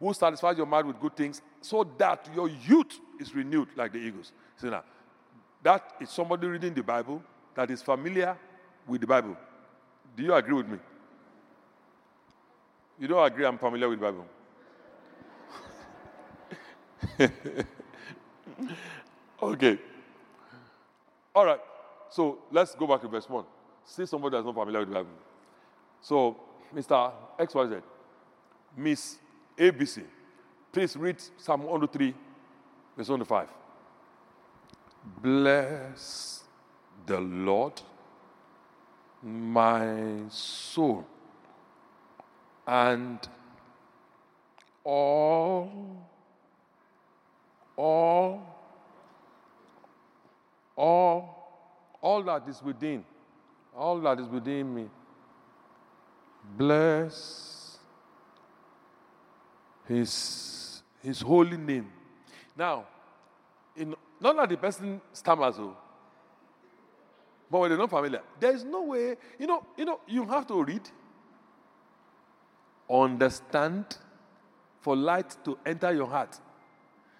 [0.00, 3.98] Who satisfies your mind with good things, so that your youth is renewed like the
[3.98, 4.32] eagles.
[4.56, 4.84] See now,
[5.62, 7.22] that is somebody reading the Bible
[7.54, 8.36] that is familiar
[8.86, 9.36] with the Bible.
[10.16, 10.78] Do you agree with me?
[12.98, 14.26] You don't agree I'm familiar with Bible?
[19.42, 19.78] okay.
[21.34, 21.60] All right.
[22.10, 23.44] So let's go back to verse 1.
[23.84, 25.10] See somebody that's not familiar with the Bible.
[26.00, 26.36] So,
[26.74, 27.12] Mr.
[27.38, 27.82] XYZ,
[28.76, 29.16] Miss
[29.56, 30.04] ABC,
[30.72, 32.14] please read Psalm 103,
[32.96, 33.48] verse 1 to 5.
[35.22, 36.44] Bless
[37.06, 37.80] the Lord,
[39.22, 41.06] my soul
[42.68, 43.18] and
[44.84, 45.70] all,
[47.76, 48.57] all,
[50.78, 53.04] all, all that is within,
[53.76, 54.86] all that is within me,
[56.56, 57.78] bless
[59.86, 61.90] his, his holy name.
[62.56, 62.86] Now,
[63.76, 65.76] in, not that the person stammers, oh,
[67.50, 70.46] but when they're not familiar, there is no way, you know, you know, you have
[70.46, 70.88] to read
[72.90, 73.98] understand
[74.80, 76.38] for light to enter your heart.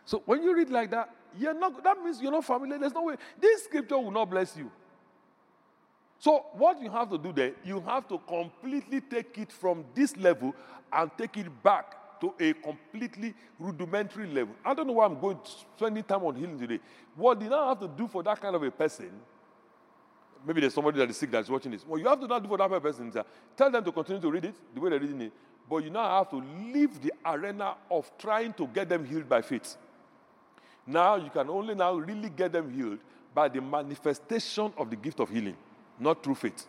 [0.05, 2.79] So when you read like that, you're not that means you're not familiar.
[2.79, 3.17] There's no way.
[3.41, 4.71] This scripture will not bless you.
[6.19, 10.17] So what you have to do there, you have to completely take it from this
[10.17, 10.55] level
[10.93, 14.55] and take it back to a completely rudimentary level.
[14.65, 15.39] I don't know why I'm going
[15.77, 16.81] spending time on healing today.
[17.15, 19.11] What you now have to do for that kind of a person,
[20.45, 21.87] maybe there's somebody that is sick that's watching this.
[21.87, 23.17] What you have to now do for that kind of person is
[23.57, 25.33] tell them to continue to read it the way they're reading it,
[25.71, 29.41] but you now have to leave the arena of trying to get them healed by
[29.41, 29.77] faith.
[30.89, 32.99] Now you can only now really get them healed
[33.35, 35.57] by the manifestation of the gift of healing,
[36.01, 36.67] not through faith.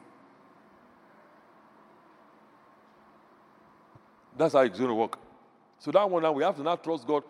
[4.38, 5.18] That's how it's going to work.
[5.80, 7.24] So that one now we have to now trust God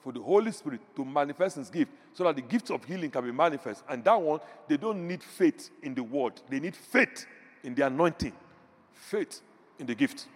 [0.00, 3.24] for the Holy Spirit to manifest His gift, so that the gifts of healing can
[3.24, 3.82] be manifest.
[3.88, 4.38] And that one,
[4.68, 7.26] they don't need faith in the word; they need faith
[7.64, 8.32] in the anointing,
[8.92, 9.40] faith
[9.80, 10.26] in the gift.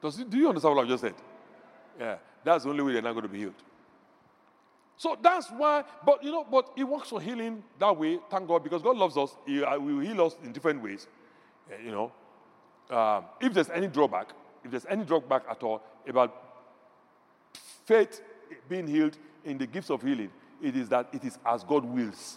[0.00, 1.14] Does do you understand what I've just said?
[1.98, 3.54] Yeah, that's the only way they're not going to be healed.
[5.00, 8.18] So that's why, but you know, but it works for healing that way.
[8.28, 9.34] Thank God, because God loves us.
[9.46, 11.06] He uh, will heal us in different ways.
[11.72, 12.12] Uh, you know,
[12.94, 16.36] um, if there's any drawback, if there's any drawback at all about
[17.86, 18.20] faith
[18.68, 20.30] being healed in the gifts of healing,
[20.62, 22.36] it is that it is as God wills.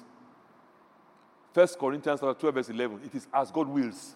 [1.53, 3.01] First Corinthians 12, verse 11.
[3.03, 4.15] It is as God wills.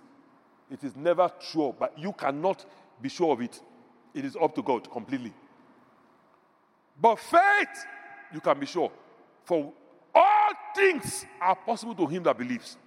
[0.71, 2.65] It is never sure, but you cannot
[3.01, 3.59] be sure of it.
[4.13, 5.33] It is up to God completely.
[6.99, 7.85] But faith,
[8.33, 8.91] you can be sure.
[9.45, 9.71] For
[10.13, 12.77] all things are possible to him that believes.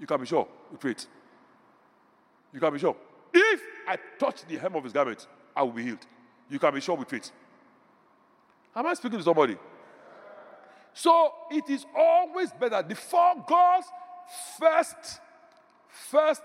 [0.00, 1.06] You can be sure with faith.
[2.52, 2.96] You can be sure.
[3.32, 6.06] If I touch the hem of his garment, I will be healed.
[6.50, 7.30] You can be sure with faith.
[8.74, 9.56] Am I speaking to somebody?
[10.92, 12.82] So it is always better.
[12.82, 13.86] Before God's
[14.58, 15.20] first,
[15.88, 16.42] first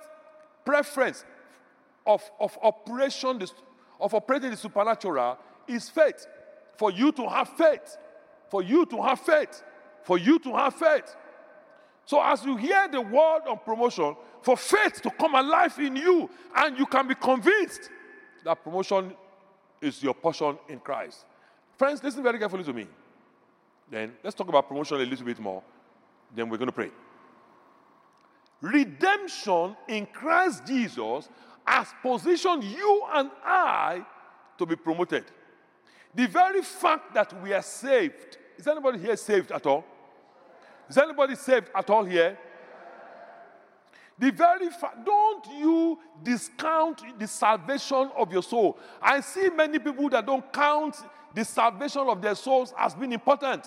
[0.65, 1.25] preference
[2.05, 3.41] of, of operation,
[3.99, 6.25] of operating the supernatural is faith.
[6.77, 7.97] For you to have faith.
[8.51, 9.63] For you to have faith.
[10.03, 11.15] For you to have faith.
[12.05, 16.29] So as you hear the word of promotion, for faith to come alive in you,
[16.55, 17.89] and you can be convinced
[18.43, 19.13] that promotion
[19.81, 21.25] is your portion in Christ.
[21.77, 22.87] Friends, listen very carefully to me.
[23.89, 25.63] Then let's talk about promotion a little bit more.
[26.35, 26.91] Then we're going to pray.
[28.61, 31.29] Redemption in Christ Jesus
[31.65, 34.05] has positioned you and I
[34.57, 35.25] to be promoted.
[36.13, 39.83] The very fact that we are saved, is anybody here saved at all?
[40.87, 42.37] Is anybody saved at all here?
[44.19, 44.69] The very
[45.03, 48.77] don't you discount the salvation of your soul.
[49.01, 50.95] I see many people that don't count
[51.33, 53.65] the salvation of their souls as being important.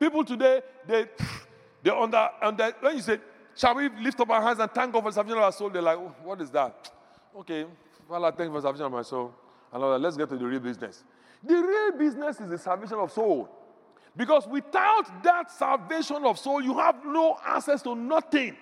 [0.00, 1.06] People today, they,
[1.82, 3.18] they under, under, when you say,
[3.54, 5.68] shall we lift up our hands and thank God for the salvation of our soul?
[5.68, 6.90] They're like, oh, what is that?
[7.36, 7.66] Okay,
[8.08, 9.34] well, I thank for the salvation of my soul.
[9.70, 9.98] And all that.
[9.98, 11.04] let's get to the real business.
[11.44, 13.65] The real business is the salvation of soul.
[14.16, 18.56] Because without that salvation of soul, you have no access to nothing.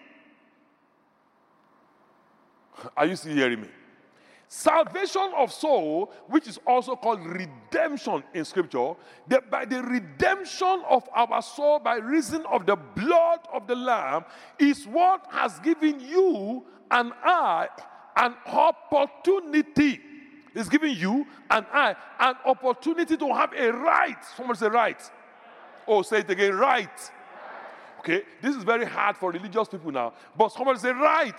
[2.96, 3.68] Are you still hearing me?
[4.48, 8.92] Salvation of soul, which is also called redemption in scripture,
[9.26, 14.24] that by the redemption of our soul by reason of the blood of the Lamb,
[14.58, 17.68] is what has given you and I
[18.16, 20.00] an opportunity.
[20.54, 24.24] It's giving you and I an opportunity to have a right.
[24.36, 25.00] Someone say right.
[25.86, 27.10] Oh, say it again, right.
[28.00, 30.12] Okay, this is very hard for religious people now.
[30.36, 31.38] But someone say right.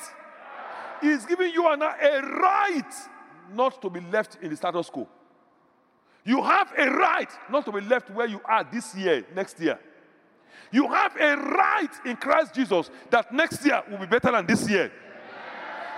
[1.01, 2.93] He's giving you and I a right
[3.53, 5.07] not to be left in the status quo.
[6.23, 9.77] You have a right not to be left where you are this year, next year.
[10.71, 14.67] You have a right in Christ Jesus that next year will be better than this
[14.67, 14.91] year.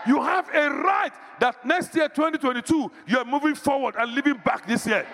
[0.06, 4.68] You have a right that next year, 2022, you are moving forward and living back
[4.68, 5.06] this year.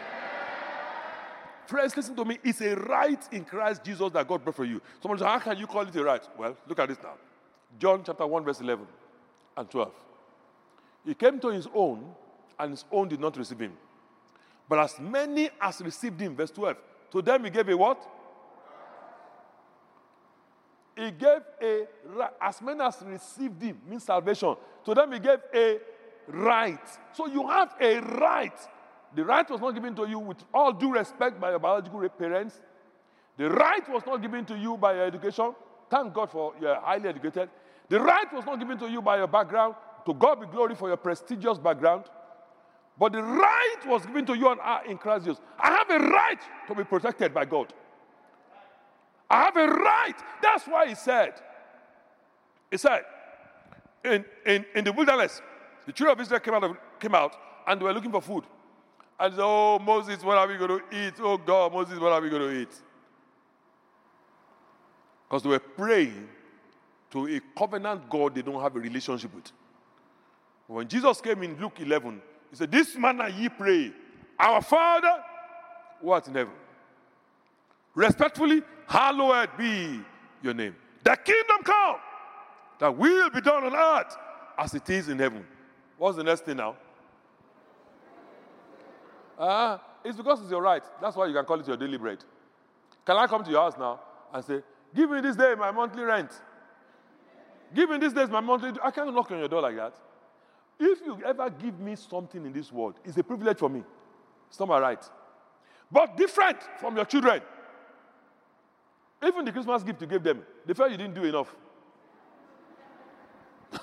[1.68, 2.40] Friends, listen to me.
[2.44, 4.82] It's a right in Christ Jesus that God brought for you.
[5.02, 6.28] Someone says, How can you call it a right?
[6.38, 7.14] Well, look at this now.
[7.80, 8.86] John chapter 1, verse 11
[9.58, 9.92] and 12.
[11.06, 12.06] He came to his own,
[12.60, 13.74] and his own did not receive him.
[14.68, 16.78] But as many as received him, verse 12,
[17.12, 18.02] to them he gave a what?
[20.96, 21.88] He gave a
[22.40, 24.56] as many as received him means salvation.
[24.86, 25.80] To them he gave a
[26.28, 26.88] right.
[27.14, 28.60] So you have a right.
[29.16, 32.60] The right was not given to you with all due respect by your biological parents.
[33.38, 35.54] The right was not given to you by your education.
[35.90, 37.50] Thank God for you're highly educated.
[37.90, 39.76] The right was not given to you by your background.
[40.06, 42.06] To God be glory for your prestigious background.
[42.98, 45.42] But the right was given to you and I in Christ Jesus.
[45.60, 47.74] I have a right to be protected by God.
[49.30, 50.16] I have a right.
[50.42, 51.34] That's why he said,
[52.70, 53.02] he said,
[54.04, 55.42] in, in, in the wilderness,
[55.86, 57.36] the children of Israel came out, of, came out
[57.66, 58.44] and they were looking for food.
[59.20, 61.14] And said, Oh, Moses, what are we going to eat?
[61.20, 62.82] Oh, God, Moses, what are we going to eat?
[65.28, 66.28] Because they were praying
[67.12, 69.52] to a covenant God they don't have a relationship with.
[70.68, 73.92] When Jesus came in Luke 11, He said, This manner ye pray,
[74.40, 75.24] Our Father
[76.04, 76.54] who art in heaven.
[77.96, 80.02] Respectfully, hallowed be
[80.42, 80.76] your name.
[81.04, 81.96] The kingdom come,
[82.80, 84.18] that will be done on earth
[84.58, 85.46] as it is in heaven.
[85.98, 86.76] What's the next thing now?
[89.38, 90.84] Uh, it's because it's your right.
[91.02, 92.24] That's why you can call it your daily bread.
[93.06, 94.00] Can I come to your house now
[94.34, 94.62] and say,
[94.96, 96.32] Give me this day my monthly rent?
[97.74, 98.72] Give me this day my monthly.
[98.84, 99.96] I can't knock on your door like that.
[100.80, 103.84] If you ever give me something in this world, it's a privilege for me.
[104.50, 105.04] It's not my right.
[105.92, 107.42] But different from your children.
[109.26, 111.56] Even the Christmas gift you gave them, they felt you didn't do enough.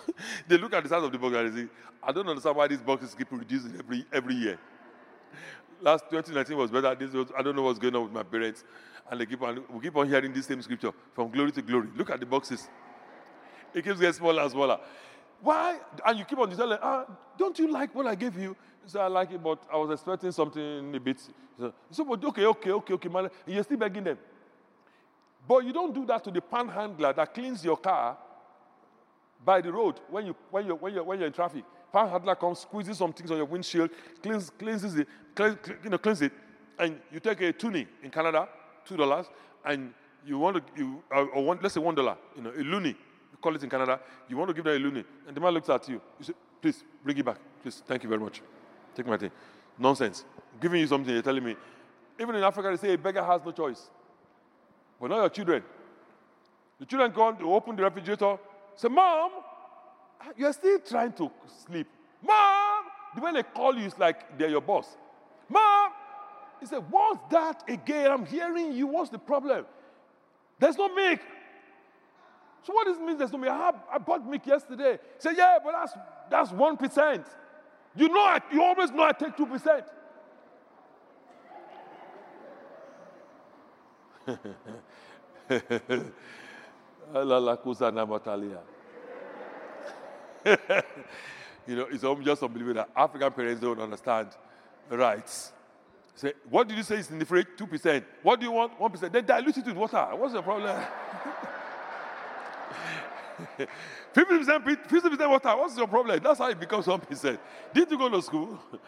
[0.48, 1.68] they look at the size of the box and they say,
[2.03, 4.59] I don't understand why these boxes keep reducing every, every year.
[5.81, 6.95] Last 2019 was better.
[6.95, 8.64] This was, I don't know what's going on with my parents.
[9.11, 11.89] And they keep on, we keep on hearing this same scripture from glory to glory.
[11.97, 12.68] Look at the boxes.
[13.74, 14.78] It keeps getting smaller and smaller.
[15.41, 15.78] Why?
[16.07, 17.07] And you keep on telling, ah,
[17.39, 18.57] don't you like what I gave you?
[18.87, 21.20] So I like it, but I was expecting something a bit.
[21.59, 23.31] So, so okay, okay, okay, okay, man.
[23.47, 24.18] And you're still begging them.
[25.47, 28.16] But you don't do that to the panhandler that cleans your car
[29.45, 31.64] by the road when, you, when, you, when, you're, when you're in traffic.
[31.93, 33.91] Panhandler comes, squeezes some things on your windshield,
[34.22, 35.09] cleans, cleanses it,
[35.84, 36.32] you know, cleans it,
[36.78, 38.49] and you take a toonie in Canada,
[38.84, 39.26] two dollars,
[39.64, 39.93] and
[40.26, 42.88] you want to, you, uh, or one, let's say one dollar, you know, a loonie,
[42.88, 45.53] you call it in Canada, you want to give them a loonie, and the man
[45.53, 48.43] looks at you, you say, please, bring it back, please, thank you very much,
[48.95, 49.30] take my thing.
[49.78, 50.24] Nonsense.
[50.53, 51.57] I'm giving you something, you're telling me.
[52.18, 53.88] Even in Africa, they say a beggar has no choice.
[55.01, 55.62] But not your children.
[56.78, 58.36] The children come, they open the refrigerator,
[58.76, 59.30] say, Mom,
[60.36, 61.30] you're still trying to
[61.66, 61.86] sleep.
[62.22, 64.96] Mom, the way they call you is like they're your boss.
[65.48, 65.90] Mom,
[66.60, 68.10] he said, What's that again?
[68.10, 68.86] I'm hearing you.
[68.86, 69.64] What's the problem?
[70.58, 71.20] There's no milk.
[72.62, 73.52] So what does it mean there's no milk?
[73.52, 74.92] I, I bought milk yesterday.
[74.92, 75.92] He said, Yeah, but that's
[76.30, 77.26] that's one percent.
[77.96, 79.84] You know, I, you always know I take two percent.
[91.66, 94.28] you know, it's just unbelievable that African parents don't understand
[94.91, 95.53] rights.
[96.14, 97.47] Say, what did you say is in the fridge?
[97.57, 98.05] 2%.
[98.22, 98.78] What do you want?
[98.78, 99.12] 1%.
[99.12, 100.09] Then dilute it with water.
[100.12, 100.76] What's the problem?
[104.14, 105.57] 50%, 50% water.
[105.57, 106.20] What's your problem?
[106.22, 107.38] That's how it becomes 1%.
[107.72, 108.59] Did you go to school?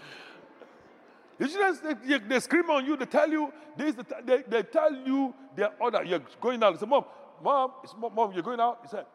[1.39, 2.97] The they, they, scream on you.
[2.97, 6.05] They tell you, this, they, they tell you their order.
[6.05, 6.75] You're going out.
[6.75, 7.05] They say, Mom,
[7.43, 7.71] Mom,
[8.15, 8.79] Mom, you're going out.
[8.83, 9.07] He said,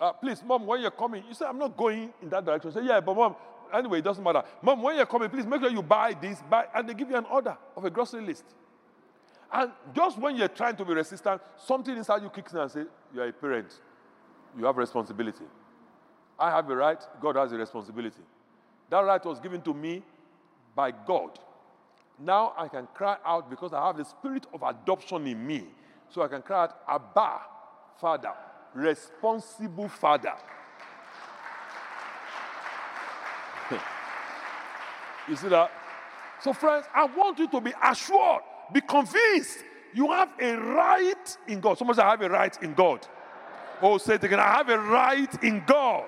[0.00, 2.72] uh, please, Mom, when you're coming, you say, I'm not going in that direction.
[2.72, 3.36] say, yeah, but Mom,
[3.72, 4.42] anyway, it doesn't matter.
[4.60, 7.16] Mom, when you're coming, please make sure you buy this, buy, and they give you
[7.16, 8.44] an order of a grocery list.
[9.52, 12.86] And just when you're trying to be resistant, something inside you kicks in and says,
[13.14, 13.72] You're a parent.
[14.58, 15.44] You have responsibility.
[16.38, 18.22] I have a right, God has a responsibility.
[18.90, 20.02] That right was given to me
[20.74, 21.38] by God.
[22.18, 25.64] Now I can cry out because I have the spirit of adoption in me.
[26.08, 27.40] So I can cry out, Abba,
[28.00, 28.32] Father,
[28.74, 30.34] responsible Father.
[35.28, 35.70] you see that?
[36.40, 38.42] So, friends, I want you to be assured,
[38.72, 39.64] be convinced
[39.94, 41.78] you have a right in God.
[41.78, 43.06] Someone say, I have a right in God.
[43.80, 46.04] Oh, say it again, I have a right in God.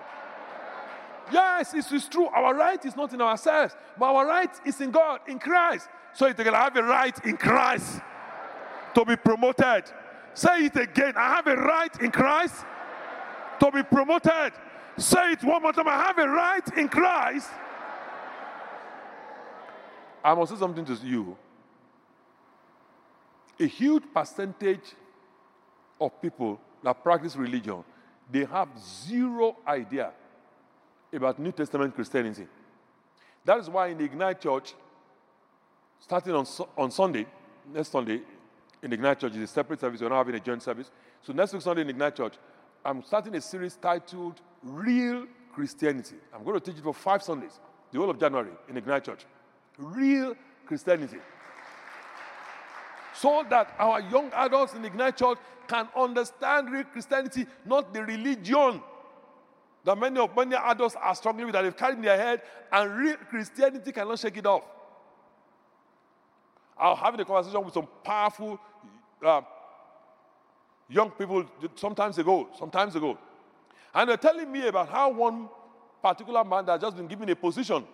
[1.33, 2.27] Yes, it is true.
[2.27, 5.89] Our right is not in ourselves, but our right is in God, in Christ.
[6.13, 8.01] So it again, I have a right in Christ
[8.95, 9.85] to be promoted.
[10.35, 11.15] Say it again.
[11.17, 12.65] I have a right in Christ
[13.61, 14.53] to be promoted.
[14.97, 15.89] Say it one more time.
[15.89, 17.49] I have a right in Christ.
[20.23, 21.37] I must say something to you.
[23.61, 24.95] A huge percentage
[26.01, 27.85] of people that practice religion,
[28.31, 30.11] they have zero idea
[31.13, 32.47] about New Testament Christianity.
[33.45, 34.75] That is why in the Ignite Church,
[36.01, 37.27] starting on, on Sunday,
[37.73, 38.23] next Sunday,
[38.85, 40.01] in Ignite Church is a separate service.
[40.01, 40.91] We're not having a joint service.
[41.23, 42.35] So next week Sunday in Ignite Church,
[42.85, 46.17] I'm starting a series titled Real Christianity.
[46.35, 47.59] I'm going to teach it for five Sundays,
[47.91, 49.25] the whole of January in Ignite Church.
[49.79, 50.35] Real
[50.67, 51.17] Christianity.
[53.15, 58.83] So that our young adults in Ignite Church can understand real Christianity, not the religion
[59.85, 62.97] that many of many adults are struggling with that they've carried in their head, and
[62.97, 64.65] real Christianity cannot shake it off.
[66.77, 68.59] I was having a conversation with some powerful
[69.25, 69.43] uh,
[70.89, 71.45] young people
[71.77, 73.17] sometimes ago, sometimes ago.
[73.95, 75.49] And they're telling me about how one
[76.03, 77.85] particular man that had just been given a position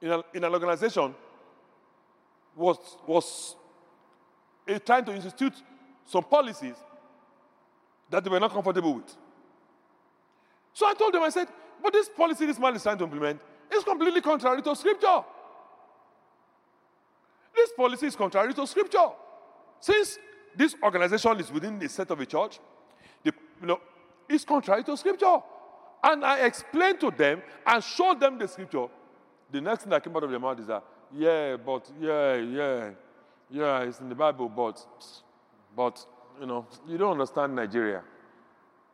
[0.00, 1.14] in, a, in an organization
[2.56, 3.56] was, was
[4.68, 5.54] uh, trying to institute
[6.06, 6.74] some policies
[8.10, 9.14] that they were not comfortable with.
[10.72, 11.48] So I told them, I said,
[11.82, 13.40] but this policy this man is trying to implement,
[13.72, 15.22] is completely contrary to scripture.
[17.54, 19.08] This policy is contrary to scripture.
[19.80, 20.18] Since
[20.56, 22.58] this organization is within the set of a church,
[23.22, 23.80] the, you know,
[24.28, 25.38] it's contrary to scripture.
[26.02, 28.86] And I explained to them and showed them the scripture.
[29.50, 30.84] The next thing that came out of their mouth is that,
[31.16, 32.90] yeah, but, yeah, yeah,
[33.50, 34.84] yeah, it's in the Bible, but,
[35.74, 36.04] but,
[36.40, 38.02] you know, you don't understand Nigeria.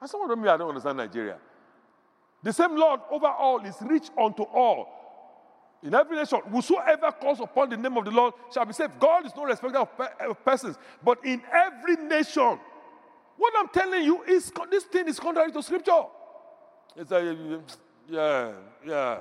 [0.01, 1.39] And someone told me I don't understand Nigeria.
[2.43, 5.04] The same Lord over all is rich unto all.
[5.85, 8.99] In every nation, whosoever calls upon the name of the Lord shall be saved.
[8.99, 12.59] God is no respecter of, persons, but in every nation,
[13.37, 16.05] what I'm telling you is this thing is contrary to scripture.
[16.97, 17.37] It's like,
[18.09, 18.53] yeah,
[18.87, 19.19] yeah.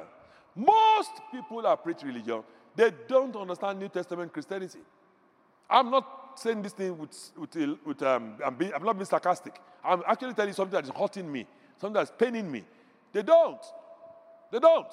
[0.55, 2.43] Most people that preach religion,
[2.75, 4.79] they don't understand New Testament Christianity.
[5.69, 9.59] I'm not saying this thing with, with, with um, I'm, being, I'm not being sarcastic.
[9.83, 11.45] I'm actually telling you something that is hurting me,
[11.77, 12.63] something that's paining me.
[13.11, 13.61] They don't.
[14.49, 14.87] They don't.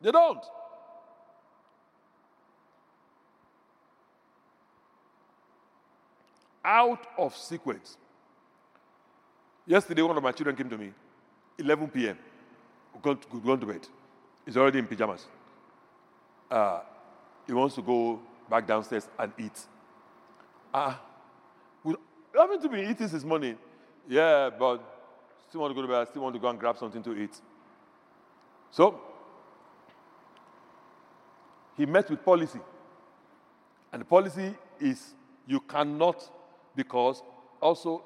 [0.00, 0.44] They don't.
[6.64, 7.96] Out of sequence.
[9.66, 10.92] Yesterday, one of my children came to me,
[11.58, 12.18] 11 p.m.
[12.94, 13.86] We're going to, bed.
[14.44, 15.26] He's already in pajamas.
[16.50, 16.80] Uh,
[17.46, 19.58] he wants to go back downstairs and eat.
[20.72, 21.00] Ah,
[21.84, 21.92] uh,
[22.34, 23.58] haven't been eating this morning?
[24.08, 24.82] Yeah, but
[25.48, 26.00] still want to go to bed.
[26.00, 27.40] I still want to go and grab something to eat.
[28.70, 29.00] So,
[31.78, 32.60] he met with policy.
[33.92, 35.14] And the policy is
[35.46, 36.28] you cannot,
[36.76, 37.22] because
[37.62, 38.02] also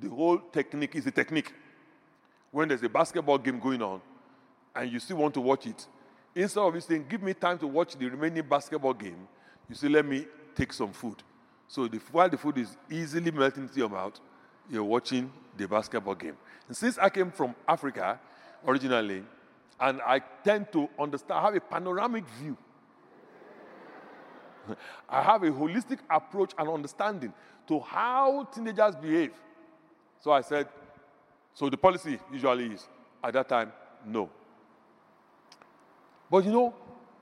[0.00, 1.52] the whole technique is a technique.
[2.52, 4.00] When there's a basketball game going on
[4.76, 5.86] and you still want to watch it,
[6.34, 9.26] instead of you saying, Give me time to watch the remaining basketball game,
[9.68, 11.22] you say, Let me take some food.
[11.66, 14.20] So the, while the food is easily melting into your mouth,
[14.68, 16.36] you're watching the basketball game.
[16.68, 18.20] And since I came from Africa
[18.66, 19.24] originally,
[19.80, 22.56] and I tend to understand, have a panoramic view.
[25.08, 27.32] I have a holistic approach and understanding
[27.68, 29.32] to how teenagers behave.
[30.20, 30.68] So I said,
[31.54, 32.88] so the policy usually is
[33.22, 33.72] at that time,
[34.06, 34.30] no.
[36.30, 36.74] But you know,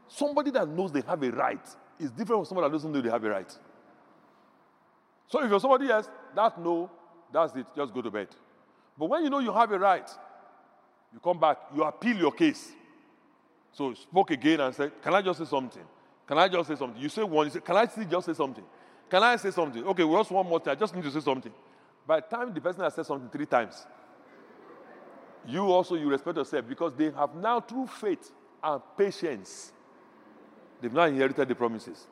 [0.07, 1.67] somebody that knows they have a right
[1.99, 3.59] is different from somebody that doesn't know they have a right.
[5.29, 6.91] So if you're somebody else, that no,
[7.33, 8.29] that's it, just go to bed.
[8.99, 10.09] But when you know you have a right,
[11.13, 12.73] you come back, you appeal your case.
[13.73, 15.85] So spoke again and said, Can I just say something?
[16.29, 17.01] Can I just say something?
[17.01, 18.65] You say one, you say, Can I just say something?
[19.09, 19.83] Can I say something?
[19.83, 20.73] Okay, we just one more time.
[20.73, 21.53] I just need to say something.
[22.07, 23.87] By the time the person has said something three times,
[25.47, 28.31] you also you respect yourself because they have now through faith
[28.63, 29.73] and patience,
[30.83, 32.07] they've now inherited the promises.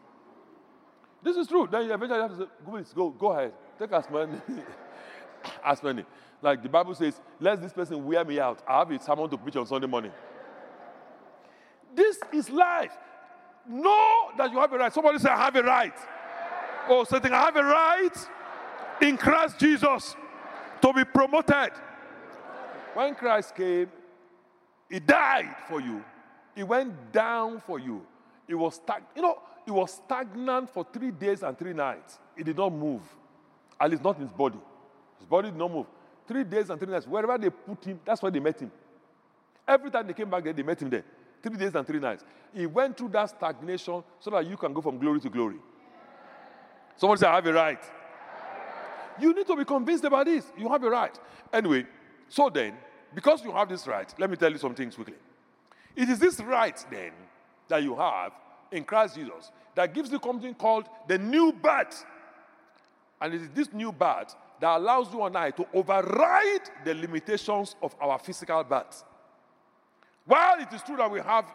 [1.22, 1.68] This is true.
[1.70, 3.52] Then you eventually have to say, go, go, go ahead.
[3.78, 4.32] Take as many.
[5.64, 6.04] as many.
[6.40, 8.62] Like the Bible says, let this person wear me out.
[8.66, 10.12] I have a sermon to preach on Sunday morning.
[11.94, 12.96] This is life.
[13.68, 14.92] Know that you have a right.
[14.92, 15.94] Somebody say, I have a right.
[16.88, 18.28] Oh, something, I have a right
[19.02, 20.14] in Christ Jesus
[20.80, 21.72] to be promoted.
[22.94, 23.88] When Christ came,
[24.88, 26.04] He died for you.
[26.54, 28.06] He went down for you.
[28.48, 32.18] It was stag- you know, it was stagnant for three days and three nights.
[32.36, 33.02] It did not move.
[33.80, 34.58] At least not in his body.
[35.18, 35.86] His body did not move.
[36.26, 37.06] Three days and three nights.
[37.06, 38.70] Wherever they put him, that's where they met him.
[39.66, 41.04] Every time they came back there, they met him there.
[41.46, 42.24] Three days and three nights.
[42.52, 45.58] He went through that stagnation so that you can go from glory to glory.
[46.96, 47.78] Somebody say, I have a right.
[49.20, 50.44] You need to be convinced about this.
[50.58, 51.16] You have a right.
[51.52, 51.86] Anyway,
[52.28, 52.74] so then,
[53.14, 55.14] because you have this right, let me tell you some things quickly.
[55.94, 57.12] It is this right then
[57.68, 58.32] that you have
[58.72, 62.04] in Christ Jesus that gives you something called the new birth.
[63.20, 67.76] And it is this new birth that allows you and I to override the limitations
[67.80, 69.04] of our physical birth.
[70.26, 71.46] While it is true that we have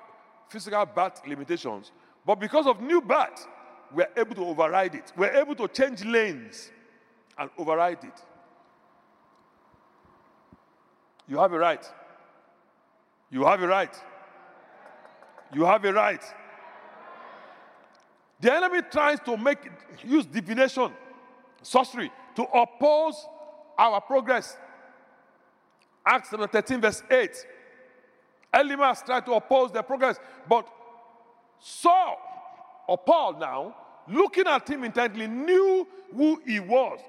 [0.49, 1.91] physical birth limitations,
[2.26, 3.47] but because of new birth,
[3.93, 5.11] we're able to override it.
[5.17, 6.72] We're able to change lanes
[7.38, 8.22] and override it.
[11.28, 11.86] You have a right.
[13.30, 13.95] You have a right.
[15.53, 16.24] You have a right.
[18.39, 19.59] The enemy tries to make
[20.03, 20.91] use divination,
[21.61, 23.28] sorcery, to oppose
[23.78, 24.57] our progress.
[26.05, 27.45] Acts 13, verse 8.
[28.54, 30.68] Elymas tried to oppose their progress, but
[31.60, 32.18] Saul,
[32.88, 33.76] or Paul now,
[34.08, 36.99] looking at him intently, knew who he was.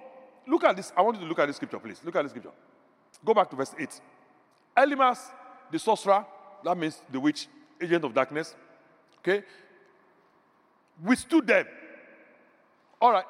[0.46, 0.92] Look at this.
[0.96, 2.00] I want you to look at this scripture, please.
[2.04, 2.52] Look at this scripture.
[3.24, 4.00] Go back to verse 8.
[4.76, 5.18] Elymas,
[5.70, 6.24] the sorcerer,
[6.64, 7.48] that means the witch,
[7.80, 8.54] agent of darkness,
[9.18, 9.42] okay,
[11.02, 11.66] withstood them.
[13.00, 13.24] All right,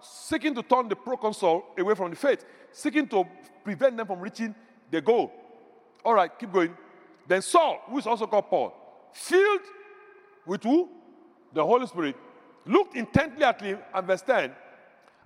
[0.00, 3.24] seeking to turn the proconsul away from the faith, seeking to
[3.62, 4.54] prevent them from reaching
[4.90, 5.32] their goal.
[6.04, 6.76] All right, keep going.
[7.26, 8.74] Then Saul, who is also called Paul,
[9.12, 9.60] filled
[10.46, 10.88] with who?
[11.52, 12.16] The Holy Spirit,
[12.66, 14.50] looked intently at him and verse 10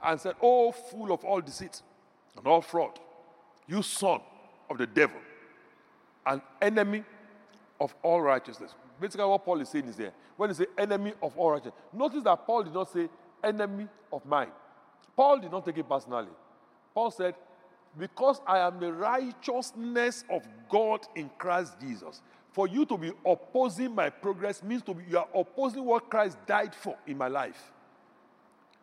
[0.03, 1.83] and said, Oh, full of all deceit
[2.37, 2.99] and all fraud,
[3.67, 4.21] you son
[4.71, 5.19] of the devil,
[6.27, 7.05] an enemy
[7.81, 8.75] of all righteousness.
[9.01, 12.23] Basically, what Paul is saying is here when he says enemy of all righteousness, notice
[12.25, 13.09] that Paul did not say
[13.43, 14.51] enemy of mine.
[15.17, 16.29] Paul did not take it personally.
[16.95, 17.35] Paul said,
[17.97, 22.23] Because I am the righteousness of God in Christ Jesus.
[22.53, 26.37] For you to be opposing my progress means to be you are opposing what Christ
[26.47, 27.73] died for in my life.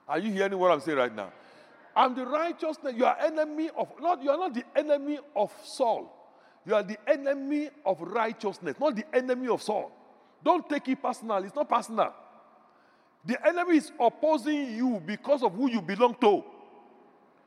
[0.08, 1.32] Are you hearing what I'm saying right now?
[1.96, 2.94] I'm the righteousness.
[2.96, 4.22] You are enemy of not.
[4.22, 6.12] You are not the enemy of Saul.
[6.66, 9.92] You are the enemy of righteousness, not the enemy of Saul.
[10.44, 11.44] Don't take it personal.
[11.44, 12.14] It's not personal.
[13.26, 16.44] The enemy is opposing you because of who you belong to.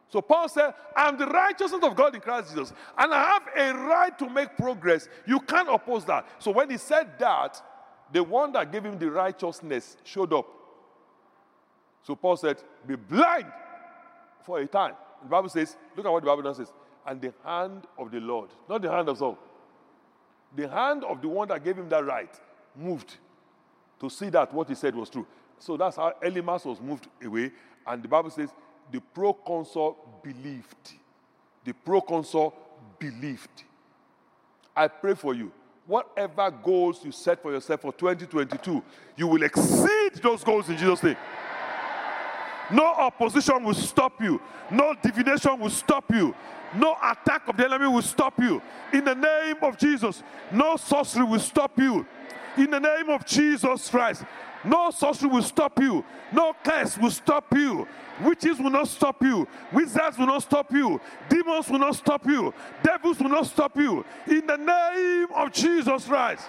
[0.08, 3.78] So Paul said, I'm the righteousness of God in Christ Jesus, and I have a
[3.78, 5.08] right to make progress.
[5.26, 6.26] You can't oppose that.
[6.38, 7.62] So when he said that,
[8.10, 10.46] the one that gave him the righteousness showed up.
[12.02, 13.52] So Paul said, Be blind
[14.44, 14.94] for a time.
[15.22, 16.72] The Bible says, look at what the Bible now says,
[17.06, 19.38] and the hand of the Lord, not the hand of Saul,
[20.54, 22.34] the hand of the one that gave him that right
[22.76, 23.16] moved
[24.00, 25.26] to see that what he said was true.
[25.58, 27.50] So that's how Elymas was moved away.
[27.86, 28.50] And the Bible says
[28.90, 30.92] the proconsul believed.
[31.64, 32.54] The proconsul
[32.98, 33.64] believed.
[34.74, 35.52] I pray for you.
[35.86, 38.82] Whatever goals you set for yourself for 2022,
[39.16, 41.16] you will exceed those goals in Jesus' name.
[42.70, 44.40] No opposition will stop you.
[44.70, 46.34] No divination will stop you.
[46.74, 48.60] No attack of the enemy will stop you.
[48.92, 50.22] In the name of Jesus,
[50.52, 52.06] no sorcery will stop you.
[52.58, 54.24] In the name of Jesus Christ,
[54.64, 56.04] no sorcery will stop you.
[56.32, 57.86] No curse will stop you.
[58.22, 59.46] Witches will not stop you.
[59.72, 61.00] Wizards will not stop you.
[61.28, 62.52] Demons will not stop you.
[62.82, 64.04] Devils will not stop you.
[64.26, 66.48] In the name of Jesus Christ.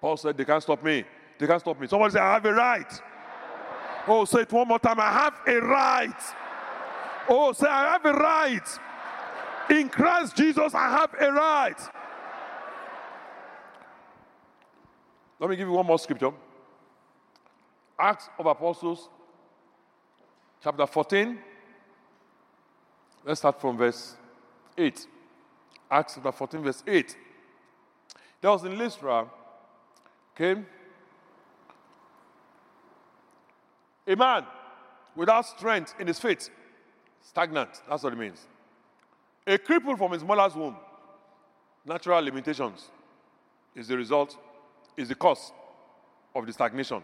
[0.00, 1.04] Paul said, They can't stop me.
[1.38, 1.86] They can't stop me.
[1.86, 3.02] Somebody say, I have a right.
[4.06, 5.00] Oh, say it one more time.
[5.00, 6.22] I have a right.
[7.28, 8.78] Oh, say, I have a right.
[9.70, 11.78] In Christ Jesus, I have a right.
[15.40, 16.32] Let me give you one more scripture.
[17.98, 19.08] Acts of Apostles,
[20.62, 21.38] chapter 14.
[23.24, 24.16] Let's start from verse
[24.76, 25.06] 8.
[25.90, 27.16] Acts chapter 14, verse 8.
[28.42, 29.28] There was in Lystra,
[30.36, 30.66] came
[34.06, 34.44] a man
[35.16, 36.50] without strength in his feet,
[37.22, 37.80] stagnant.
[37.88, 38.46] That's what it means.
[39.46, 40.76] A cripple from his mother's womb.
[41.86, 42.88] Natural limitations
[43.74, 44.36] is the result
[44.96, 45.52] is the cause
[46.34, 47.02] of the stagnation.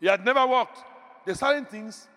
[0.00, 0.78] He had never worked.
[1.24, 2.08] There's certain things,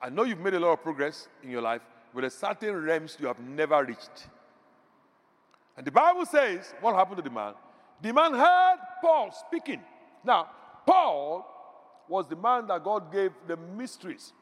[0.00, 1.82] I know you've made a lot of progress in your life,
[2.14, 4.28] but there's certain realms you have never reached.
[5.76, 7.54] And the Bible says, what happened to the man?
[8.00, 9.80] The man heard Paul speaking.
[10.24, 10.48] Now,
[10.86, 11.46] Paul
[12.08, 14.32] was the man that God gave the mysteries,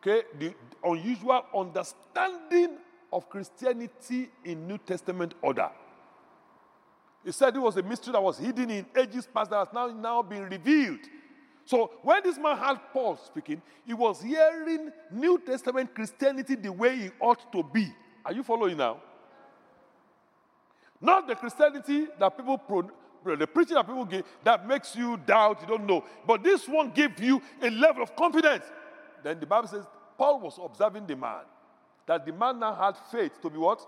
[0.00, 2.78] okay, the unusual understanding
[3.12, 5.70] of Christianity in New Testament order.
[7.24, 9.88] He said it was a mystery that was hidden in ages past that has now,
[9.88, 11.00] now been revealed.
[11.64, 16.94] So when this man had Paul speaking, he was hearing New Testament Christianity the way
[16.94, 17.92] it ought to be.
[18.24, 18.98] Are you following now?
[21.00, 22.90] Not the Christianity that people pro-
[23.36, 26.04] the preaching that people give that makes you doubt, you don't know.
[26.26, 28.64] But this one gave you a level of confidence.
[29.22, 29.84] Then the Bible says
[30.16, 31.42] Paul was observing the man.
[32.06, 33.86] That the man now had faith to be what?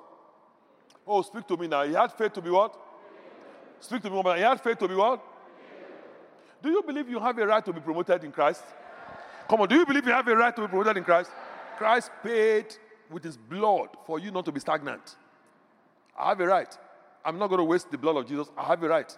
[1.07, 1.85] Oh, speak to me now.
[1.85, 2.77] He had faith to be what?
[3.81, 4.37] Speak to me, woman.
[4.37, 5.23] He had faith to be what?
[6.63, 8.63] Do you believe you have a right to be promoted in Christ?
[9.49, 11.31] Come on, do you believe you have a right to be promoted in Christ?
[11.79, 12.67] Christ paid
[13.11, 15.17] with his blood for you not to be stagnant.
[16.17, 16.79] I have a right.
[17.25, 18.49] I'm not going to waste the blood of Jesus.
[18.57, 19.17] I have a right.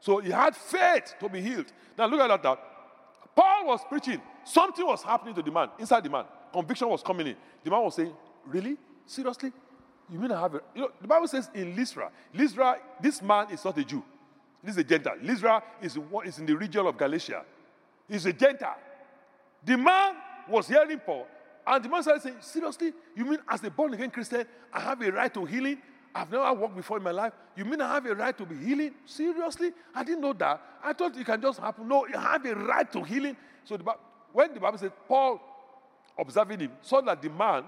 [0.00, 1.72] So he had faith to be healed.
[1.96, 2.58] Now look at that.
[3.34, 4.20] Paul was preaching.
[4.44, 6.24] Something was happening to the man, inside the man.
[6.52, 7.36] Conviction was coming in.
[7.64, 8.12] The man was saying,
[8.46, 8.76] Really?
[9.06, 9.52] Seriously?
[10.12, 10.60] You mean I have a.
[10.74, 14.04] You know, the Bible says in Lystra, Lystra, this man is not a Jew.
[14.62, 15.16] This is a Gentile.
[15.22, 17.42] Lystra is, is in the region of Galatia.
[18.08, 18.76] He's a Gentile.
[19.64, 20.16] The man
[20.48, 21.26] was hearing Paul,
[21.66, 22.92] and the man saying, Seriously?
[23.16, 25.78] You mean as a born again Christian, I have a right to healing?
[26.14, 27.32] I've never walked before in my life.
[27.56, 28.92] You mean I have a right to be healing?
[29.06, 29.72] Seriously?
[29.94, 30.60] I didn't know that.
[30.84, 31.88] I thought it can just happen.
[31.88, 33.34] No, you have a right to healing.
[33.64, 33.84] So the,
[34.30, 35.40] when the Bible says Paul
[36.18, 37.64] observing him saw that the man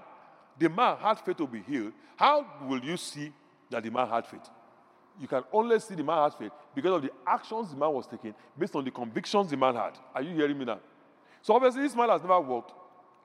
[0.57, 3.31] the man had faith to be healed, how will you see
[3.69, 4.49] that the man had faith?
[5.19, 8.05] You can only see the man had faith because of the actions the man was
[8.05, 9.97] taking based on the convictions the man had.
[10.13, 10.79] Are you hearing me now?
[11.41, 12.73] So obviously, this man has never walked.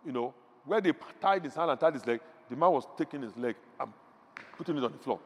[0.05, 3.23] You know, where they tied his hand and tied his leg, the man was taking
[3.23, 3.93] his leg and
[4.57, 5.19] putting it on the floor.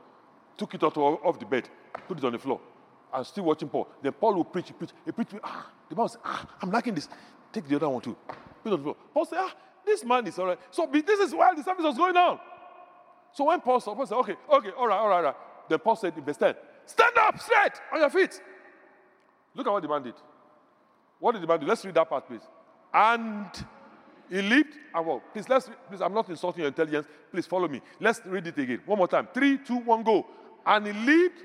[0.56, 1.68] took it out of, the bed,
[2.06, 2.60] put it on the floor,
[3.12, 3.88] and still watching Paul.
[4.02, 5.28] Then Paul will preach, preach, he preach.
[5.42, 7.08] Ah, the man said, ah, I'm liking this.
[7.52, 8.16] Take the other one too.
[8.62, 8.96] Put it on the floor.
[9.12, 10.58] Paul said, ah, this man is all right.
[10.70, 12.38] So this is while the service was going on.
[13.32, 15.36] So when Paul saw, Paul said, okay, okay, all right, all right, all right.
[15.68, 16.54] Then Paul said, in verse 10,
[16.86, 18.40] stand up straight on your feet.
[19.54, 20.14] Look at what the man did.
[21.18, 21.66] What did the man do?
[21.66, 22.42] Let's read that part, please.
[22.92, 23.50] And
[24.30, 25.32] he leaped and walked.
[25.32, 26.00] Please, let's please.
[26.00, 27.06] I'm not insulting your intelligence.
[27.30, 27.80] Please follow me.
[28.00, 28.80] Let's read it again.
[28.86, 29.28] One more time.
[29.34, 30.26] Three, two, one, go.
[30.64, 31.42] And he leaped.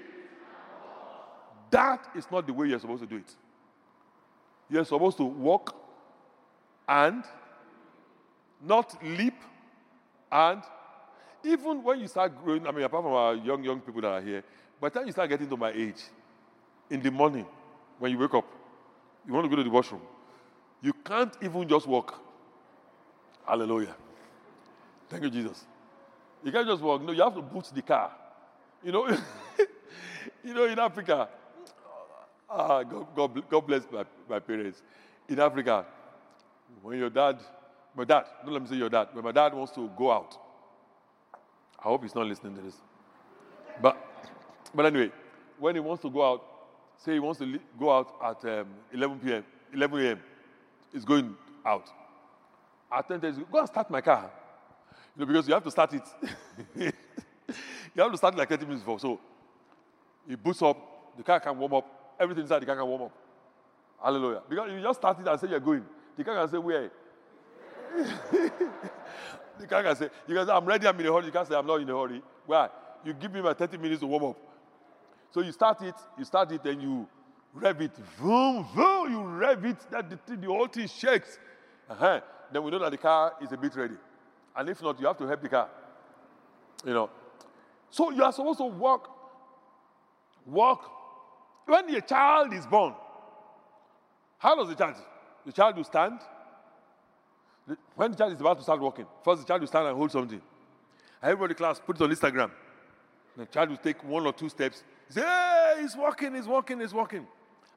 [1.72, 3.36] That is not the way you're supposed to do it.
[4.70, 5.76] You're supposed to walk
[6.88, 7.24] and
[8.62, 9.36] not leap
[10.32, 10.62] and
[11.44, 14.22] even when you start growing, I mean, apart from our young, young people that are
[14.22, 14.44] here,
[14.80, 16.04] by the time you start getting to my age,
[16.90, 17.46] in the morning,
[17.98, 18.46] when you wake up,
[19.26, 20.02] you want to go to the washroom,
[20.82, 22.20] you can't even just walk.
[23.46, 23.96] Hallelujah.
[25.10, 25.66] Thank you, Jesus.
[26.44, 27.02] You can't just walk.
[27.02, 28.12] No, you have to boot the car.
[28.84, 29.08] You know,
[30.44, 31.30] you know, in Africa,
[32.50, 34.82] ah, God, God, God bless my, my parents.
[35.28, 35.86] In Africa,
[36.82, 37.40] when your dad,
[37.96, 40.38] my dad, don't let me say your dad, when my dad wants to go out,
[41.80, 42.76] I hope he's not listening to this.
[43.82, 43.98] But,
[44.74, 45.12] but anyway,
[45.58, 46.44] when he wants to go out,
[46.98, 50.20] say he wants to go out at um, 11 p.m., 11 a.m.,
[50.92, 51.36] he's going
[51.66, 51.90] out.
[52.92, 54.30] At 10 days, go and start my car.
[55.16, 56.04] You know, because you have to start it.
[56.76, 59.00] you have to start like 30 minutes before.
[59.00, 59.20] So
[60.28, 63.12] he boots up, the car can warm up, everything inside the car can warm up.
[64.04, 64.42] Hallelujah.
[64.50, 65.86] Because you just start it and say you're going.
[66.18, 66.92] The car can say, Where?
[69.60, 71.26] The car can say, You can say, I'm ready, I'm in a hurry.
[71.26, 72.22] You can't say, I'm not in a hurry.
[72.46, 72.70] Why?
[73.04, 74.38] You give me my 30 minutes to warm up.
[75.32, 77.08] So you start it, you start it, and you
[77.54, 77.96] rev it.
[78.18, 81.38] Vroom, vroom, you rev it, that the, the whole thing shakes.
[81.90, 82.22] Uh-huh.
[82.52, 83.96] Then we know that the car is a bit ready.
[84.56, 85.70] And if not, you have to help the car.
[86.86, 87.10] You know.
[87.90, 89.10] So you are supposed to walk,
[90.46, 90.92] walk.
[91.66, 92.94] When a child is born,
[94.38, 94.96] how does the child?
[95.46, 96.20] The child will stand.
[97.96, 100.12] When the child is about to start walking, first the child will stand and hold
[100.12, 100.42] something.
[101.22, 102.52] Everybody class, put it on Instagram.
[103.38, 104.84] The child will take one or two steps.
[105.10, 107.28] Say, hey, he's walking, he's walking, he's walking.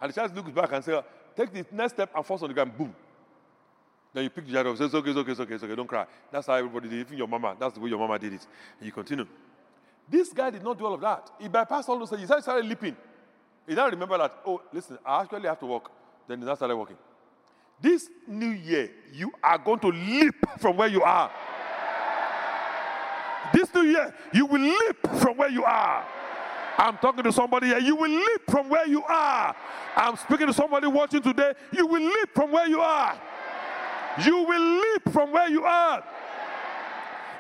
[0.01, 1.03] And the child looks back and says,
[1.37, 2.95] take the next step and falls on the ground, boom.
[4.15, 5.75] Then you pick the child up, say, it's okay, it's okay, it's okay, it's okay,
[5.75, 6.07] don't cry.
[6.31, 7.07] That's how everybody did it.
[7.07, 8.47] Even your mama, that's the way your mama did it.
[8.79, 9.27] And you continue.
[10.09, 11.31] This guy did not do all of that.
[11.41, 12.21] He bypassed all those things.
[12.21, 12.97] He started, started leaping.
[13.67, 15.91] He now remember that, oh, listen, I actually have to walk.
[16.27, 16.97] Then he now started walking.
[17.83, 21.31] This new year, you are going to leap from where you are.
[23.53, 26.07] This new year, you will leap from where you are.
[26.79, 27.81] I'm talking to somebody here.
[27.81, 29.55] You will leap from where you are.
[29.97, 31.53] I'm speaking to somebody watching today.
[31.73, 33.21] You will leap from where you are.
[34.25, 36.03] You will leap from where you are.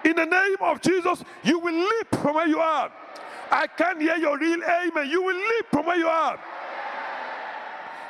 [0.05, 2.90] In the name of Jesus, you will leap from where you are.
[3.51, 5.09] I can't hear your real amen.
[5.09, 6.38] You will leap from where you are.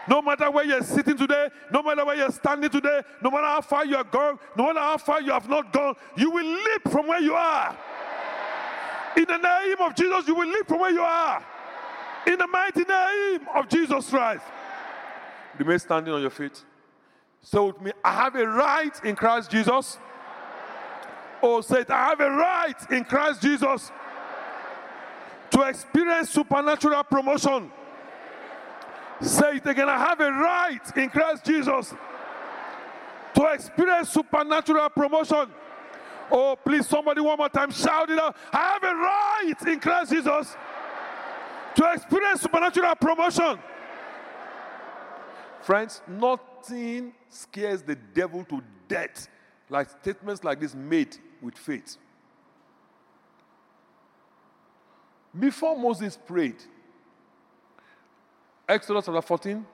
[0.08, 3.60] No matter where you're sitting today, no matter where you're standing today, no matter how
[3.60, 6.90] far you are gone, no matter how far you have not gone, you will leap
[6.90, 7.76] from where you are.
[9.16, 11.44] In the name of Jesus, you will leap from where you are.
[12.26, 14.44] In the mighty name of Jesus Christ.
[15.58, 16.62] Remain standing on your feet.
[17.42, 19.98] Say with me, I have a right in Christ Jesus.
[21.42, 23.90] Oh, say it, I have a right in Christ Jesus
[25.50, 27.70] to experience supernatural promotion.
[29.22, 31.94] Say it again, I have a right in Christ Jesus
[33.34, 35.46] to experience supernatural promotion.
[36.30, 38.36] Oh, please, somebody one more time shout it out.
[38.52, 40.56] I have a right in Christ Jesus
[41.76, 43.58] to experience supernatural promotion.
[45.60, 49.28] Friends, nothing scares the devil to death
[49.68, 51.96] like statements like this made with faith.
[55.38, 56.56] Before Moses prayed,
[58.72, 59.66] Exodus chapter 14,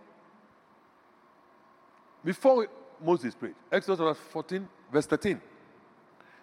[2.24, 2.66] before
[3.01, 5.40] Moses prayed, Exodus chapter 14, verse 13.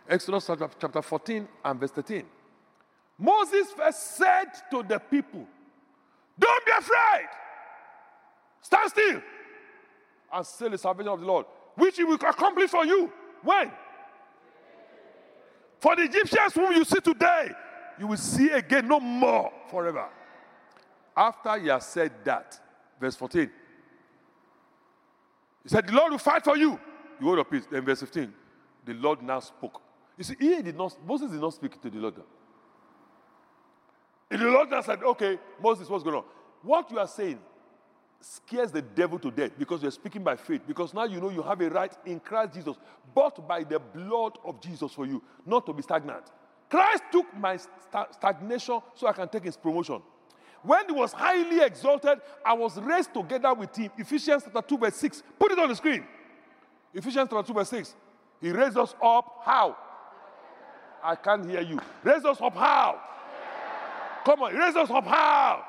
[0.08, 0.50] Exodus
[0.80, 2.24] chapter 14 and verse 13.
[3.20, 5.46] Moses first said to the people,
[6.40, 7.28] Don't be afraid.
[8.62, 9.22] Stand still
[10.32, 13.12] and see the salvation of the Lord, which he will accomplish for you.
[13.44, 13.70] When?
[15.82, 17.50] For the Egyptians whom you see today,
[18.00, 20.08] you will see again no more forever.
[21.16, 22.60] After he has said that,
[23.00, 23.50] verse 14,
[25.64, 26.80] he said, The Lord will fight for you.
[27.20, 27.66] You hold up peace.
[27.70, 28.34] Then verse 15,
[28.86, 29.82] the Lord now spoke.
[30.18, 32.16] You see, he did not, Moses did not speak to the Lord.
[34.30, 36.24] And the Lord now said, Okay, Moses, what's going on?
[36.62, 37.40] What you are saying
[38.20, 40.62] scares the devil to death because you're speaking by faith.
[40.68, 42.78] Because now you know you have a right in Christ Jesus,
[43.14, 46.32] bought by the blood of Jesus for you, not to be stagnant.
[46.70, 50.02] Christ took my sta- stagnation so I can take his promotion.
[50.66, 53.92] When he was highly exalted, I was raised together with him.
[53.98, 55.24] Ephesians chapter 2, verse 6.
[55.38, 56.04] Put it on the screen.
[56.94, 57.96] Ephesians chapter 2, verse 6.
[58.42, 59.42] He raised us up.
[59.46, 59.78] How?
[61.04, 61.80] I can't hear you.
[62.04, 63.00] Raised us up how?
[64.26, 65.64] Come on, raised us up how?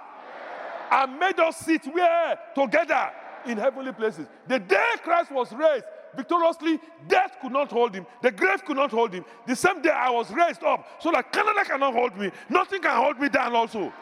[0.91, 2.39] And made us sit where?
[2.55, 3.11] Together
[3.45, 4.27] in heavenly places.
[4.49, 5.85] The day Christ was raised
[6.17, 9.25] victoriously, death could not hold him, the grave could not hold him.
[9.47, 12.97] The same day I was raised up, so that Canada cannot hold me, nothing can
[12.97, 13.93] hold me down also.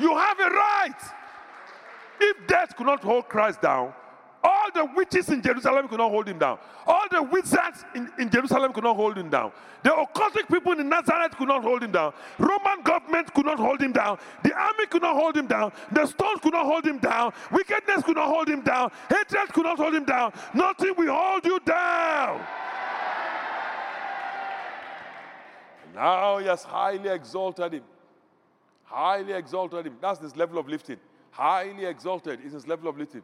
[0.00, 1.00] You have a right.
[2.20, 3.92] If death could not hold Christ down,
[4.42, 6.58] all the witches in Jerusalem could not hold him down.
[6.86, 9.52] All the wizards in, in Jerusalem could not hold him down.
[9.82, 12.12] The occultic people in Nazareth could not hold him down.
[12.38, 14.18] Roman government could not hold him down.
[14.42, 15.72] The army could not hold him down.
[15.92, 17.32] The stones could not hold him down.
[17.52, 18.90] Wickedness could not hold him down.
[19.08, 20.32] Hatred could not hold him down.
[20.52, 22.40] Nothing will hold you down.
[25.94, 27.82] Now he has highly exalted him.
[28.84, 29.96] Highly exalted him.
[30.00, 30.98] That's his level of lifting.
[31.30, 33.22] Highly exalted is his level of lifting.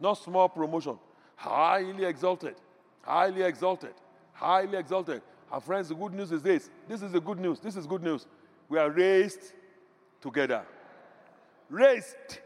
[0.00, 0.98] Not small promotion.
[1.36, 2.56] Highly exalted.
[3.02, 3.94] Highly exalted.
[4.32, 5.22] Highly exalted.
[5.52, 6.68] Our friends, the good news is this.
[6.88, 7.60] This is the good news.
[7.60, 8.26] This is good news.
[8.68, 9.52] We are raised
[10.20, 10.62] together.
[11.68, 12.40] Raised.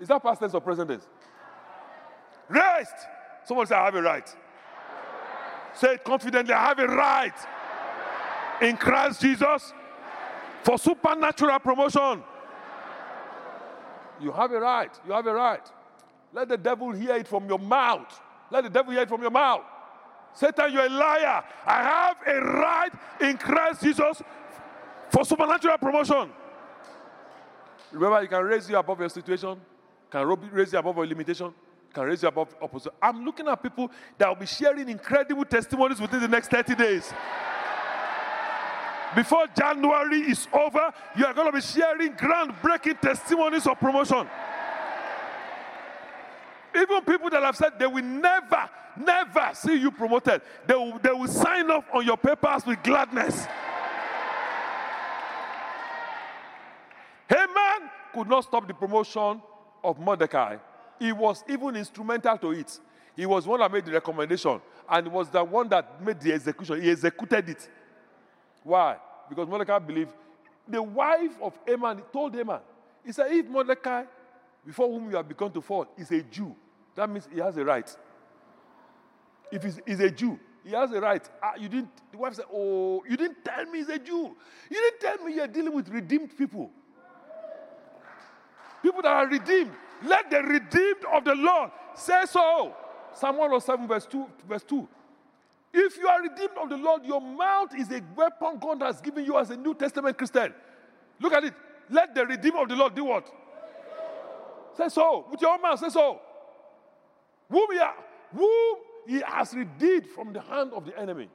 [0.00, 1.06] Is that past tense or present tense?
[2.48, 2.90] Raised.
[3.44, 4.36] Someone say, I have a right.
[5.74, 7.34] Say it confidently, I have a right.
[8.62, 9.72] In Christ Jesus
[10.62, 12.22] for supernatural promotion.
[14.20, 14.90] You have a right.
[15.06, 15.66] You have a right.
[16.32, 18.20] Let the devil hear it from your mouth.
[18.50, 19.62] Let the devil hear it from your mouth.
[20.34, 21.42] Satan, you're a liar.
[21.66, 24.22] I have a right in Christ Jesus
[25.10, 26.30] for supernatural promotion.
[27.92, 29.60] Remember, you can raise you above your situation,
[30.10, 31.52] can raise you above your limitation,
[31.92, 32.92] can raise you above opposition.
[33.02, 37.12] I'm looking at people that will be sharing incredible testimonies within the next 30 days.
[39.14, 44.28] Before January is over, you are going to be sharing groundbreaking testimonies of promotion.
[46.74, 51.10] Even people that have said they will never, never see you promoted, they will, they
[51.10, 53.46] will sign off on your papers with gladness.
[57.28, 59.42] Haman could not stop the promotion
[59.82, 60.56] of Mordecai.
[61.00, 62.78] He was even instrumental to it.
[63.16, 66.80] He was one that made the recommendation, and was the one that made the execution.
[66.80, 67.68] He executed it.
[68.62, 68.96] Why?
[69.28, 70.12] Because Mordecai believed.
[70.68, 72.60] The wife of Haman told Haman,
[73.04, 74.04] he said, if Mordecai,
[74.64, 76.54] before whom you have begun to fall, is a Jew,
[76.94, 77.96] that means he has a right.
[79.50, 81.28] If he's, he's a Jew, he has a right.
[81.42, 84.36] Ah, you didn't, the wife said, Oh, you didn't tell me he's a Jew.
[84.70, 86.70] You didn't tell me you're dealing with redeemed people.
[88.82, 89.72] People that are redeemed.
[90.04, 92.74] Let the redeemed of the Lord say so.
[93.12, 94.88] Psalm 107, verse 2, verse 2.
[95.72, 99.24] If you are redeemed of the Lord, your mouth is a weapon God has given
[99.24, 100.52] you as a New Testament Christian.
[101.20, 101.54] Look at it.
[101.88, 103.26] Let the redeemed of the Lord do what?
[104.76, 105.26] Say so.
[105.30, 106.20] With your mouth, say so.
[107.48, 107.96] Whom he, ha-
[108.32, 111.28] whom he has redeemed from the hand of the enemy.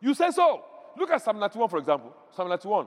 [0.00, 0.62] You say so.
[0.96, 2.14] Look at Psalm 91, for example.
[2.34, 2.86] Psalm 91.